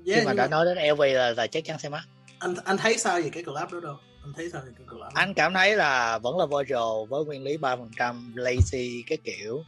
[0.07, 0.48] Yeah, khi mà đã mà...
[0.48, 2.03] nói đến LV là, là chắc chắn sẽ mắc.
[2.38, 5.12] Anh anh thấy sao về cái collab đó đâu anh thấy sao thì cái collab
[5.14, 9.18] anh cảm thấy là vẫn là virtual với nguyên lý ba phần trăm lazy cái
[9.24, 9.64] kiểu.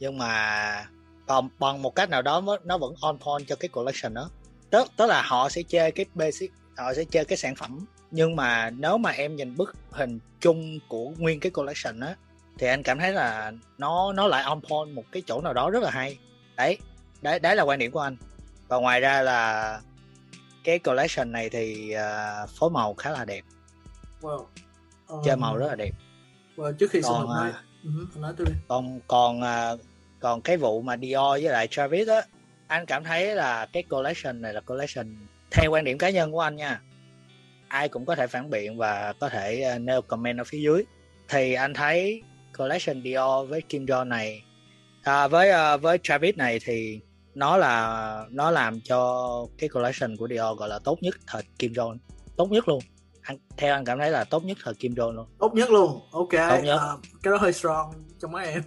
[0.00, 0.86] Nhưng mà
[1.26, 4.30] còn bằng một cách nào đó nó vẫn on point cho cái collection đó.
[4.70, 7.86] Tức tức là họ sẽ chơi cái basic họ sẽ chơi cái sản phẩm.
[8.10, 12.16] Nhưng mà nếu mà em nhìn bức hình chung của nguyên cái collection á
[12.58, 15.70] thì anh cảm thấy là nó nó lại on point một cái chỗ nào đó
[15.70, 16.18] rất là hay.
[16.56, 16.78] Đấy
[17.22, 18.16] đấy đấy là quan điểm của anh.
[18.68, 19.80] Và ngoài ra là
[20.64, 23.42] cái collection này thì uh, phối màu khá là đẹp
[24.22, 24.44] wow.
[25.08, 25.90] um, chơi màu rất là đẹp.
[26.56, 27.54] Well, trước khi còn, uh,
[28.08, 28.52] uh, nói tôi đi.
[28.68, 29.80] còn còn uh,
[30.20, 32.22] còn cái vụ mà Dior với lại Travis á
[32.66, 35.16] anh cảm thấy là cái collection này là collection
[35.50, 36.80] theo quan điểm cá nhân của anh nha.
[37.68, 40.84] Ai cũng có thể phản biện và có thể uh, nêu comment ở phía dưới.
[41.28, 42.22] Thì anh thấy
[42.58, 44.44] collection Dior với Kim Jong này
[45.02, 47.00] à, với uh, với Travis này thì
[47.34, 51.72] nó là nó làm cho cái collection của Dior gọi là tốt nhất thời Kim
[51.72, 51.98] Jong.
[52.36, 52.82] Tốt nhất luôn
[53.22, 55.26] anh theo anh cảm thấy là tốt nhất thời Kim Jong luôn.
[55.38, 56.00] Tốt nhất luôn.
[56.12, 56.32] Ok.
[56.32, 56.80] Tốt nhất.
[56.94, 58.62] Uh, cái đó hơi strong trong mấy em.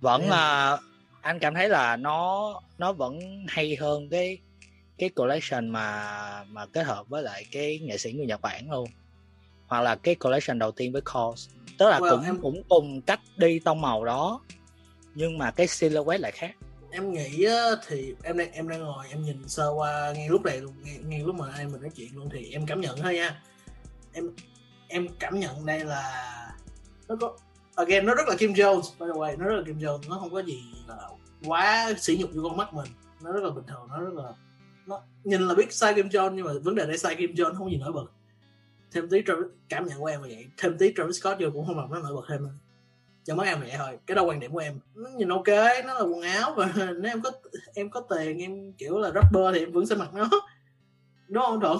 [0.00, 0.74] Vẫn yeah.
[0.74, 0.84] uh,
[1.20, 3.18] anh cảm thấy là nó nó vẫn
[3.48, 4.38] hay hơn cái
[4.98, 8.88] cái collection mà mà kết hợp với lại cái nghệ sĩ người Nhật Bản luôn.
[9.66, 11.48] Hoặc là cái collection đầu tiên với Cos.
[11.78, 12.40] Tức là well, cũng em...
[12.42, 14.40] cũng cùng cách đi tông màu đó
[15.14, 16.50] nhưng mà cái silhouette lại khác.
[16.90, 17.46] Em nghĩ
[17.86, 20.98] thì em đang em đang ngồi em nhìn sơ qua ngay lúc này luôn ngay,
[21.04, 23.42] ngay lúc mà em mình nói chuyện luôn thì em cảm nhận thôi nha
[24.14, 24.30] em
[24.88, 26.30] em cảm nhận đây là
[27.08, 27.36] nó có
[27.74, 30.18] again nó rất là Kim Jones by the way nó rất là Kim Jones nó
[30.18, 31.08] không có gì là
[31.46, 32.86] quá sỉ nhục vô con mắt mình.
[33.22, 34.32] Nó rất là bình thường nó rất là
[34.86, 37.54] nó nhìn là biết sai Kim Jones nhưng mà vấn đề đây sai Kim Jones
[37.54, 38.06] không gì nổi bật.
[38.92, 40.46] Thêm tí Travis, cảm nhận của em là vậy.
[40.56, 42.54] Thêm tí Travis Scott vô cũng không làm nó nổi bật thêm nữa.
[43.24, 43.98] Cho mấy em vậy thôi.
[44.06, 44.80] Cái đó quan điểm của em.
[44.94, 45.48] Nó nhìn ok
[45.86, 47.30] nó là quần áo và nếu em có
[47.74, 50.28] em có tiền em kiểu là rapper thì em vẫn sẽ mặc nó.
[51.28, 51.78] Đúng không thuận?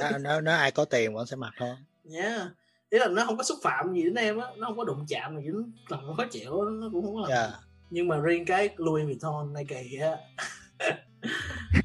[0.00, 1.74] Nó, nó, nó ai có tiền vẫn sẽ mặc thôi
[2.14, 2.48] yeah
[2.90, 5.06] ý là nó không có xúc phạm gì đến em á nó không có đụng
[5.08, 7.50] chạm gì đến làm nó khó chịu nó cũng không làm yeah.
[7.90, 10.12] nhưng mà riêng cái Louis Vuitton này kỳ á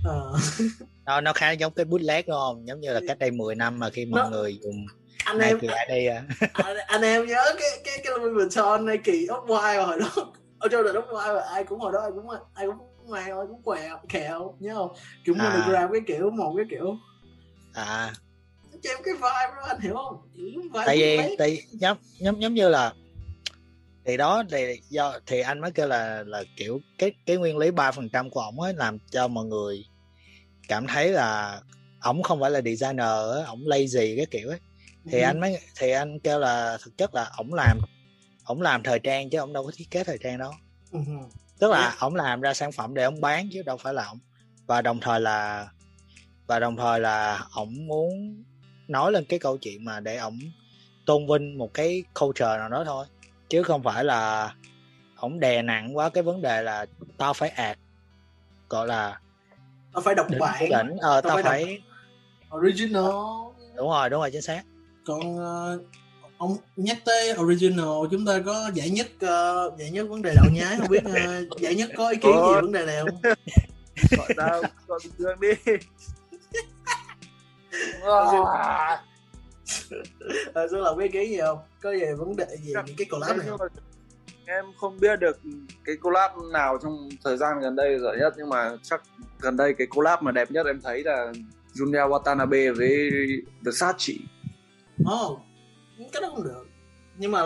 [0.09, 0.39] uh.
[1.05, 3.79] nó nó khá giống cái bootleg đúng không giống như là cách đây 10 năm
[3.79, 4.85] mà khi mọi nó, người dùng
[5.25, 6.23] anh em đây à.
[6.53, 10.33] anh, anh em nhớ cái cái cái Louis Vuitton này kỳ ốc quai hồi đó
[10.59, 13.23] ở trong đời ốc quai mà ai cũng hồi đó ai cũng ai cũng ngoài
[13.23, 14.95] ai cũng quẹo kẹo nhớ không
[15.25, 15.43] kiểu à.
[15.43, 16.97] monogram cái kiểu một cái kiểu
[17.73, 18.13] à.
[18.83, 20.29] Cho em cái vibe đó anh hiểu không?
[20.85, 22.93] Tại vì tại giống giống giống như là
[24.05, 27.71] thì đó thì do thì anh mới kêu là là kiểu cái cái nguyên lý
[27.71, 29.85] ba phần trăm của ổng ấy làm cho mọi người
[30.67, 31.61] cảm thấy là
[32.01, 34.59] ổng không phải là designer ổng lazy cái kiểu ấy
[35.05, 35.23] thì ừ.
[35.23, 37.79] anh mới thì anh kêu là thực chất là ổng làm
[38.43, 40.51] ổng làm thời trang chứ ổng đâu có thiết kế thời trang đâu
[40.91, 40.99] ừ.
[41.59, 44.19] tức là ổng làm ra sản phẩm để ổng bán chứ đâu phải là ổng.
[44.65, 45.67] Và đồng thời là
[46.47, 48.43] và đồng thời là ổng muốn
[48.87, 50.39] nói lên cái câu chuyện mà để ổng
[51.05, 53.05] tôn vinh một cái culture nào đó thôi.
[53.49, 54.53] Chứ không phải là
[55.15, 56.85] ổng đè nặng quá cái vấn đề là
[57.17, 57.77] tao phải ạt
[58.69, 59.19] gọi là
[59.93, 60.61] tao phải đọc bản.
[60.61, 61.81] đỉnh ờ tao, tao phải, phải
[62.57, 63.11] original.
[63.75, 64.63] Đúng rồi đúng rồi chính xác.
[65.05, 65.81] Còn uh,
[66.37, 70.45] ông nhắc tới original chúng ta có giải nhất uh, giải nhất vấn đề đạo
[70.53, 73.33] nhái không biết uh, giải nhất có ý kiến gì vấn đề này không?
[74.17, 75.73] Gọi tao gọi bình thường đi
[80.53, 83.37] à, Xuân Lộc biết kiến gì không có gì vấn đề gì những cái collab
[83.37, 83.47] này
[84.45, 85.39] em không biết được
[85.85, 89.01] cái collab nào trong thời gian gần đây giỏi nhất nhưng mà chắc
[89.39, 91.33] gần đây cái collab mà đẹp nhất em thấy là
[91.73, 93.11] Junya Watanabe với
[93.61, 94.13] Versace.
[95.01, 95.39] Oh,
[96.11, 96.67] cái đó không được.
[97.17, 97.43] Nhưng mà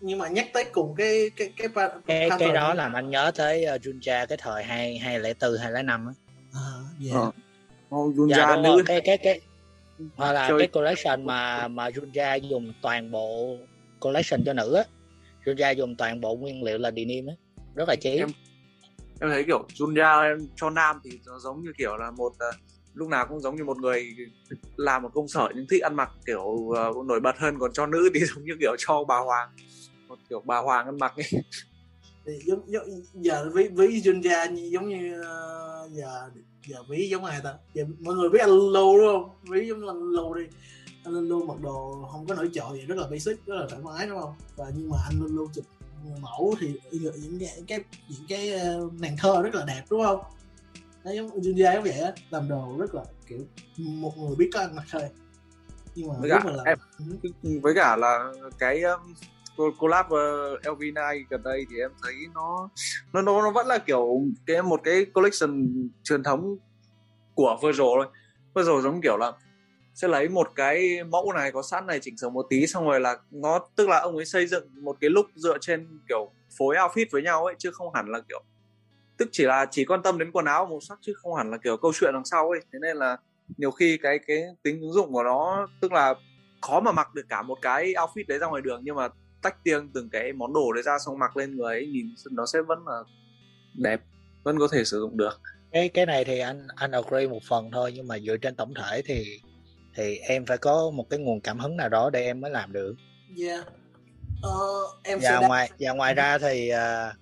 [0.00, 3.32] nhưng mà nhắc tới cùng cái cái cái cái cái, cái đó làm anh nhớ
[3.36, 6.12] tới uh, Junja cái thời hai hai lẻ bốn hai lẻ năm á.
[6.54, 6.70] À,
[7.04, 7.16] yeah.
[7.16, 7.30] Ờ.
[7.94, 9.40] Oh, Junja dạ, nữ cái cái cái
[10.16, 10.58] hoặc là Chơi.
[10.58, 13.56] cái collection mà mà Junja dùng toàn bộ
[14.00, 14.84] collection cho nữ á.
[15.44, 17.34] Junja dùng toàn bộ nguyên liệu là denim á.
[17.74, 18.10] Rất là chí.
[18.10, 18.28] Em,
[19.20, 22.54] em thấy kiểu Junja cho nam thì nó giống như kiểu là một uh,
[22.94, 24.16] lúc nào cũng giống như một người
[24.76, 27.56] làm một công sở nhưng thích ăn mặc kiểu uh, nổi bật hơn.
[27.58, 29.48] Còn cho nữ thì giống như kiểu cho bà hoàng
[30.08, 31.42] một kiểu bà hoàng ăn mặc ấy.
[32.26, 32.84] Thì giống, giống
[33.14, 36.30] giờ ví ví Junja như giống như uh, giờ
[36.66, 37.54] giờ ví giống ai ta?
[37.74, 39.30] Giờ mọi người biết anh Lulu đúng không?
[39.50, 40.44] Ví giống anh Lulu đi.
[41.04, 43.82] Anh Lulu mặc đồ không có nổi trội gì rất là basic rất là thoải
[43.82, 44.34] mái đúng không?
[44.56, 45.64] Và nhưng mà anh Lulu chụp
[46.20, 48.52] mẫu thì những cái cái những cái
[49.00, 50.20] nàng thơ rất là đẹp đúng không?
[51.04, 53.38] Nó giống Julia giống vậy á làm đồ rất là kiểu
[53.76, 55.02] một người biết có ăn mặc thôi.
[55.94, 56.78] Nhưng mà với cả, là em,
[57.62, 58.82] với cả là cái
[59.78, 62.68] collab ờ, uh, LV9 gần đây thì em thấy nó
[63.12, 65.68] nó nó nó vẫn là kiểu cái một cái collection
[66.02, 66.56] truyền thống
[67.34, 67.86] của Virgil
[68.54, 68.64] thôi.
[68.64, 69.32] Rồi giống kiểu là
[69.94, 73.00] sẽ lấy một cái mẫu này có sẵn này chỉnh sửa một tí xong rồi
[73.00, 76.76] là nó tức là ông ấy xây dựng một cái look dựa trên kiểu phối
[76.76, 78.42] outfit với nhau ấy chứ không hẳn là kiểu
[79.16, 81.58] tức chỉ là chỉ quan tâm đến quần áo màu sắc chứ không hẳn là
[81.58, 82.60] kiểu câu chuyện đằng sau ấy.
[82.72, 83.16] Thế nên là
[83.56, 86.14] nhiều khi cái cái tính ứng dụng của nó tức là
[86.62, 89.08] khó mà mặc được cả một cái outfit đấy ra ngoài đường nhưng mà
[89.42, 92.46] tách riêng từng cái món đồ đấy ra xong mặc lên người ấy nhìn nó
[92.46, 93.00] sẽ vẫn là
[93.74, 94.00] đẹp
[94.44, 95.40] vẫn có thể sử dụng được
[95.72, 98.74] cái cái này thì anh anh agree một phần thôi nhưng mà dựa trên tổng
[98.74, 99.40] thể thì
[99.94, 102.72] thì em phải có một cái nguồn cảm hứng nào đó để em mới làm
[102.72, 102.94] được.
[103.38, 103.66] Yeah.
[104.38, 107.16] Uh, em và ngoài và ngoài ra thì uh,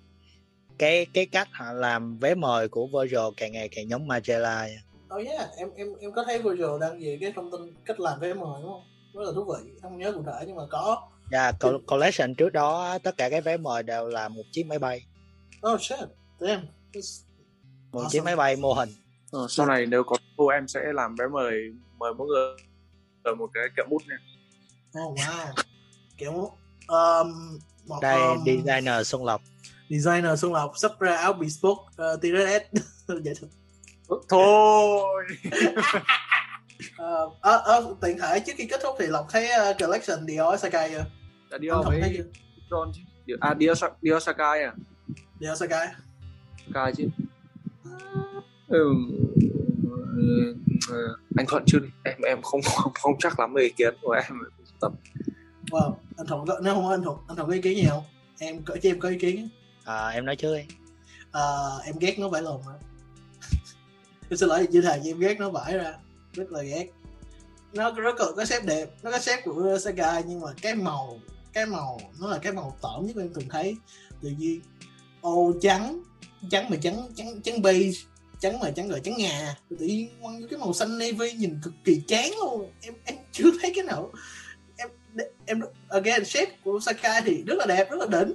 [0.77, 4.67] cái cái cách họ làm vé mời của Virgil càng ngày càng giống Magella
[5.15, 8.19] oh yeah em em em có thấy Virgil đăng gì cái thông tin cách làm
[8.19, 11.09] vé mời đúng không rất là thú vị không nhớ cụ thể nhưng mà có
[11.31, 11.55] dạ yeah,
[11.87, 15.05] collection trước đó tất cả cái vé mời đều là một chiếc máy bay.
[15.71, 15.99] Oh shit.
[16.39, 16.65] Damn.
[17.91, 18.09] Một awesome.
[18.09, 18.89] chiếc máy bay mô hình.
[19.31, 21.53] Ờ, sau này nếu có cô em sẽ làm vé mời
[21.97, 22.55] mời mỗi người
[23.23, 24.17] ở một cái kẹo bút nha.
[25.01, 25.53] Oh wow.
[26.17, 26.51] Kiểu
[26.87, 29.41] um, một, đây um, designer Xuân Lộc.
[29.89, 33.33] Designer Xuân Lộc sắp ra áo bespoke uh, TRS vậy
[34.09, 35.25] thôi thôi
[36.79, 40.59] uh, uh, uh, tiện thể trước khi kết thúc thì Lộc thấy uh, collection Dior
[40.59, 41.05] Sakai chưa?
[41.51, 42.23] Dạ Dior với
[42.69, 43.35] John chứ.
[43.39, 44.73] À Dior, Dior Sakai à?
[45.39, 45.87] Dior Sakai.
[46.67, 47.07] Sakai chứ.
[48.67, 48.93] Ừ,
[51.37, 54.39] anh thuận chưa em em không không, không chắc lắm về ý kiến của em.
[54.81, 54.91] Tập.
[55.71, 58.03] Wow anh thuận nếu không anh thuận anh thuận có ý kiến gì không?
[58.39, 59.49] Em có cho em có ý kiến
[59.85, 60.75] à, em nói trước đi.
[61.31, 61.41] À,
[61.85, 62.61] em ghét nó vải lồn
[64.29, 65.93] em xin lỗi như thầy em ghét nó vải ra
[66.35, 66.87] rất là ghét.
[67.73, 71.19] Nó rất là có xếp đẹp, nó có xếp của Saga nhưng mà cái màu
[71.53, 73.75] cái màu, nó là cái màu tởm nhất em từng thấy.
[74.21, 74.61] Tự nhiên,
[75.21, 76.03] ô, trắng
[76.51, 77.99] trắng mà trắng trắng trắng beige,
[78.39, 79.55] trắng mà trắng rồi trắng ngà.
[79.69, 82.71] Tự nhiên, quăng cái màu xanh navy nhìn cực kỳ chán luôn.
[82.81, 84.11] Em em chưa thấy cái nào.
[84.77, 84.89] Em
[85.45, 88.33] em, again shape của Sakai thì rất là đẹp, rất là đỉnh.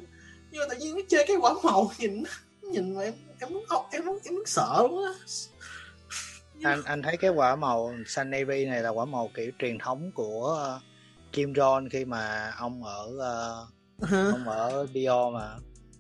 [0.51, 2.23] Nhưng mà tự nhiên nó chơi cái quả màu nhìn
[2.63, 5.13] nhìn mà em em muốn học, em muốn em muốn sợ luôn á
[6.63, 10.11] anh anh thấy cái quả màu xanh navy này là quả màu kiểu truyền thống
[10.15, 10.83] của uh,
[11.33, 13.07] Kim Jong khi mà ông ở
[14.03, 15.49] uh, ông ở Dior mà.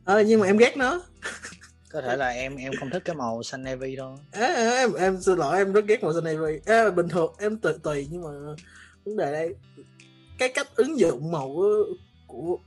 [0.04, 1.02] Ờ nhưng mà em ghét nó.
[1.92, 4.18] Có thể là em em không thích cái màu xanh navy đâu.
[4.32, 6.61] À, em em xin lỗi em rất ghét màu xanh navy.
[6.66, 8.30] À, bình thường em tùy tùy nhưng mà
[9.04, 9.54] vấn đề đây
[10.38, 11.84] cái cách ứng dụng màu của
[12.26, 12.58] của,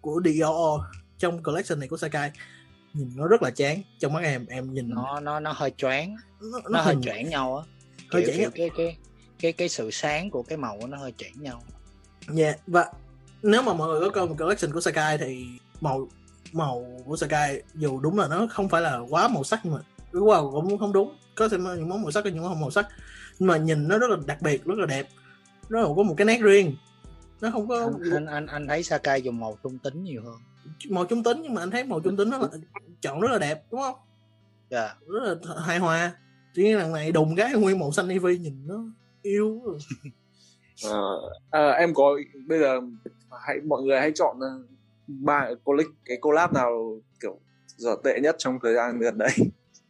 [0.00, 0.80] của Dior
[1.18, 2.32] trong collection này của Sakai
[2.94, 3.82] nhìn nó rất là chán.
[3.98, 6.16] Trong mắt em em nhìn nó nó nó hơi choáng.
[6.40, 7.64] Nó, nó, nó hơi choáng nhau á.
[8.10, 8.96] Hơi choáng cái, cái cái
[9.38, 11.62] cái cái sự sáng của cái màu nó hơi choáng nhau.
[12.28, 12.60] Dạ yeah.
[12.66, 12.92] và
[13.42, 15.46] nếu mà mọi người có coi một collection của Sakai thì
[15.80, 16.08] màu
[16.52, 19.80] màu của Sakai dù đúng là nó không phải là quá màu sắc nhưng mà
[20.12, 21.16] wow cũng không đúng.
[21.34, 22.86] Có thể những món màu sắc có những món màu sắc.
[23.38, 25.08] Nhưng mà nhìn nó rất là đặc biệt rất là đẹp.
[25.68, 26.76] Nó có một cái nét riêng.
[27.40, 30.36] Nó không có anh anh anh, anh thấy Sakai dùng màu trung tính nhiều hơn
[30.88, 32.48] màu trung tính nhưng mà anh thấy màu trung tính nó là
[33.00, 33.96] chọn rất là đẹp đúng không?
[34.70, 34.80] Dạ.
[34.80, 34.98] Yeah.
[35.06, 36.12] rất là hài hòa.
[36.54, 38.84] Chỉ nhiên lần này đùng cái nguyên màu xanh navy nhìn nó
[39.22, 39.62] yêu
[40.84, 40.98] à,
[41.50, 42.80] à, em có bây giờ
[43.46, 44.48] hãy mọi người hãy chọn ờ,
[45.06, 47.40] ba collab cái collab nào kiểu
[47.76, 49.30] dở tệ nhất trong thời gian gần đây.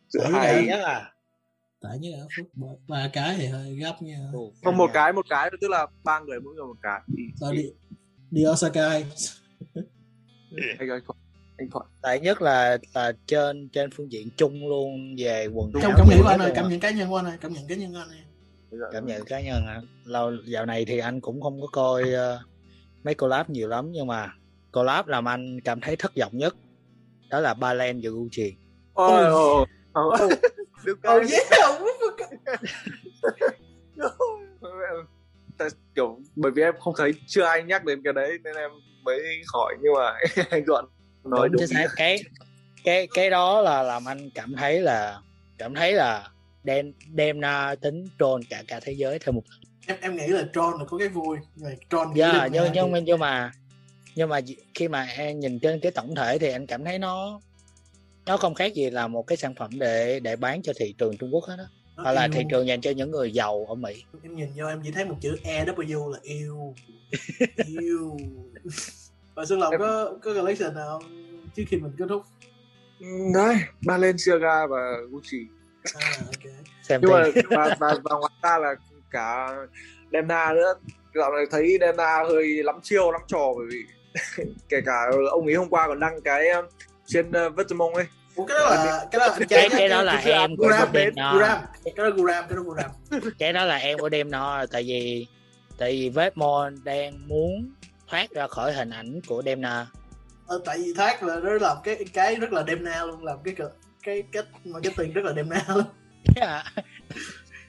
[0.09, 1.13] Giữa hai nhất à?
[1.81, 2.47] Tại như ở phút
[2.89, 4.19] ba cái thì hơi gấp nha.
[4.65, 7.01] Không một cái một cái tức là ba người mỗi người một cái.
[7.53, 7.73] Đi
[8.31, 9.01] đi Osaka
[10.79, 11.19] anh anh thuận
[11.59, 15.93] anh thuận tại nhất là là trên trên phương diện chung luôn về quần trong
[15.97, 17.75] cảm nhận của anh ơi cảm nhận cá nhân của anh ơi cảm nhận cá
[17.75, 18.21] nhân của anh ơi.
[18.93, 19.81] Cảm nhận cá nhân hả?
[20.05, 22.41] Lâu dạo này thì anh cũng không có coi uh,
[23.05, 24.33] mấy collab nhiều lắm nhưng mà
[24.73, 26.57] collab làm anh cảm thấy thất vọng nhất.
[27.31, 28.55] Đó là Balen và Gucci.
[28.95, 29.67] Ôi ôi.
[29.93, 30.19] ôi
[30.85, 31.43] được oh yeah
[35.95, 38.71] kiểu bởi vì em không thấy chưa ai nhắc đến cái đấy nên em
[39.03, 40.85] mới hỏi nhưng mà anh gọn
[41.25, 41.87] nói đúng, đúng.
[41.97, 42.19] cái
[42.85, 45.21] cái cái đó là làm anh cảm thấy là
[45.59, 46.29] cảm thấy là
[46.65, 49.43] đem đem ra tính troll cả cả thế giới theo một
[49.87, 53.05] em em nghĩ là troll là có cái vui mà troll dạ nhưng nhưng, nhưng
[53.05, 53.53] nhưng mà
[54.15, 54.41] nhưng mà
[54.75, 57.41] khi mà em nhìn trên cái tổng thể thì anh cảm thấy nó
[58.27, 61.17] nó không khác gì là một cái sản phẩm để để bán cho thị trường
[61.17, 61.65] Trung Quốc hết đó
[62.03, 64.05] hoặc là thị trường dành cho những người giàu ở Mỹ.
[64.23, 66.75] Em nhìn vô em chỉ thấy một chữ EW là yêu.
[67.67, 68.17] Yêu.
[69.35, 71.03] Và Xuân Lộc có có collection nào
[71.57, 72.23] trước khi mình kết thúc.
[73.35, 75.39] Đấy Balenciaga và Gucci.
[75.95, 76.53] À, okay.
[76.83, 78.75] Xem nhưng mà và, và, và ngoài ra là
[79.11, 79.57] cả
[80.13, 80.75] Demna nữa.
[81.15, 83.85] Dạo này thấy Demna hơi lắm chiêu lắm trò bởi vì
[84.69, 86.65] kể cả ông ấy hôm qua còn đăng cái um,
[87.07, 88.07] trên uh, Vetemong ấy
[88.37, 91.59] Ủa, cái đó là cái đó là cái, cái đó là em của Guram, Guram,
[91.85, 92.91] cái đó Guram, cái đó Guram.
[93.39, 95.27] cái đó là em của đêm nó tại vì
[95.79, 97.71] tại vì Vetmon đang muốn
[98.09, 99.87] thoát ra khỏi hình ảnh của Demna
[100.47, 103.55] ờ, tại vì thoát là nó làm cái cái rất là Demna luôn làm cái
[104.03, 105.85] cái cách mà cái tiền rất là Demna luôn.
[106.37, 106.67] Yeah.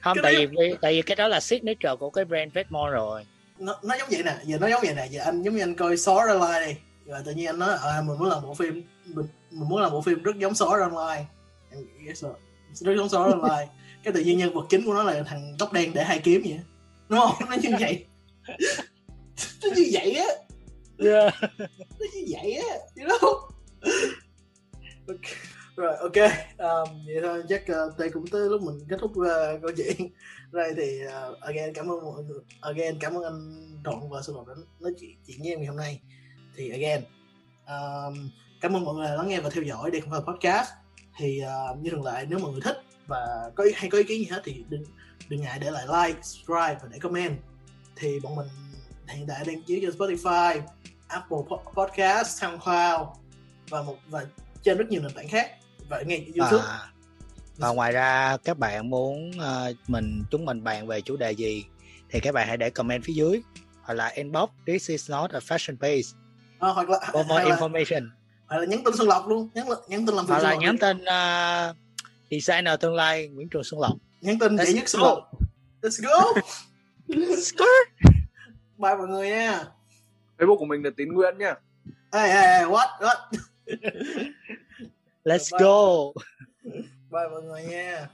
[0.00, 3.26] không cái tại vì tại vì cái đó là signature của cái brand Vetmon rồi.
[3.58, 5.74] Nó, nó giống vậy nè giờ nó giống vậy nè giờ anh giống như anh
[5.74, 8.82] coi Sword Online đi rồi tự nhiên anh nói à, mình muốn làm bộ phim
[9.06, 11.26] mình, mình muốn làm bộ phim rất giống Sword Online.
[11.70, 12.24] Em nghĩ yes,
[12.72, 13.68] rất giống Sword Online.
[14.04, 16.42] Cái tự nhiên nhân vật chính của nó là thằng tóc đen để hai kiếm
[16.44, 16.60] vậy.
[17.08, 17.48] Đúng không?
[17.50, 18.06] Nó như vậy.
[19.62, 20.26] Nó như vậy á.
[20.98, 21.34] Yeah.
[22.00, 23.48] nó như vậy á you know?
[25.08, 25.34] Okay.
[25.76, 26.16] rồi ok.
[26.58, 29.96] Um, vậy thôi chắc uh, đây cũng tới lúc mình kết thúc uh, câu chuyện.
[30.52, 34.36] Rồi thì uh, again cảm ơn mọi người again cảm ơn anh Thuận và Xuân
[34.36, 36.00] Lộc đã nói chuyện, chuyện với em ngày hôm nay
[36.56, 37.02] thì again
[37.66, 38.30] um,
[38.60, 39.90] cảm ơn mọi người lắng nghe và theo dõi.
[39.90, 40.70] Đây không phải podcast.
[41.16, 41.40] Thì
[41.72, 44.26] uh, như thường lệ nếu mọi người thích và có hay có ý kiến gì
[44.30, 44.84] hết thì đừng
[45.28, 47.38] đừng ngại để lại like subscribe và để comment.
[47.96, 48.46] Thì bọn mình
[49.08, 50.60] hiện tại đang chiếu trên Spotify
[51.08, 51.38] Apple
[51.74, 53.08] Podcast SoundCloud
[53.68, 54.24] và một và
[54.62, 55.50] trên rất nhiều nền tảng khác.
[55.88, 56.64] Và nghe YouTube.
[56.68, 56.92] À,
[57.56, 61.64] và ngoài ra các bạn muốn uh, mình chúng mình bàn về chủ đề gì
[62.10, 63.42] thì các bạn hãy để comment phía dưới
[63.82, 64.50] hoặc là inbox.
[64.66, 66.21] This is not a fashion page
[66.62, 68.10] à, hoặc là for more information.
[68.46, 70.96] hoặc là nhắn tin Xuân Lộc luôn nhắn nhắn tin làm hoặc là nhắn tin
[70.96, 71.76] uh,
[72.30, 73.96] designer tương lai Nguyễn Trường Xuân Lộc.
[74.20, 75.30] Nhắn tin dễ nhất Xuân Lộc.
[75.82, 76.40] Let's go.
[77.08, 77.66] Let's go.
[78.78, 79.64] Bye mọi người nha.
[80.38, 81.54] Facebook của mình là Tín Nguyễn nha.
[82.12, 83.16] Hey, hey, hey, what what?
[85.24, 86.12] Let's go.
[87.10, 88.08] Bye mọi người nha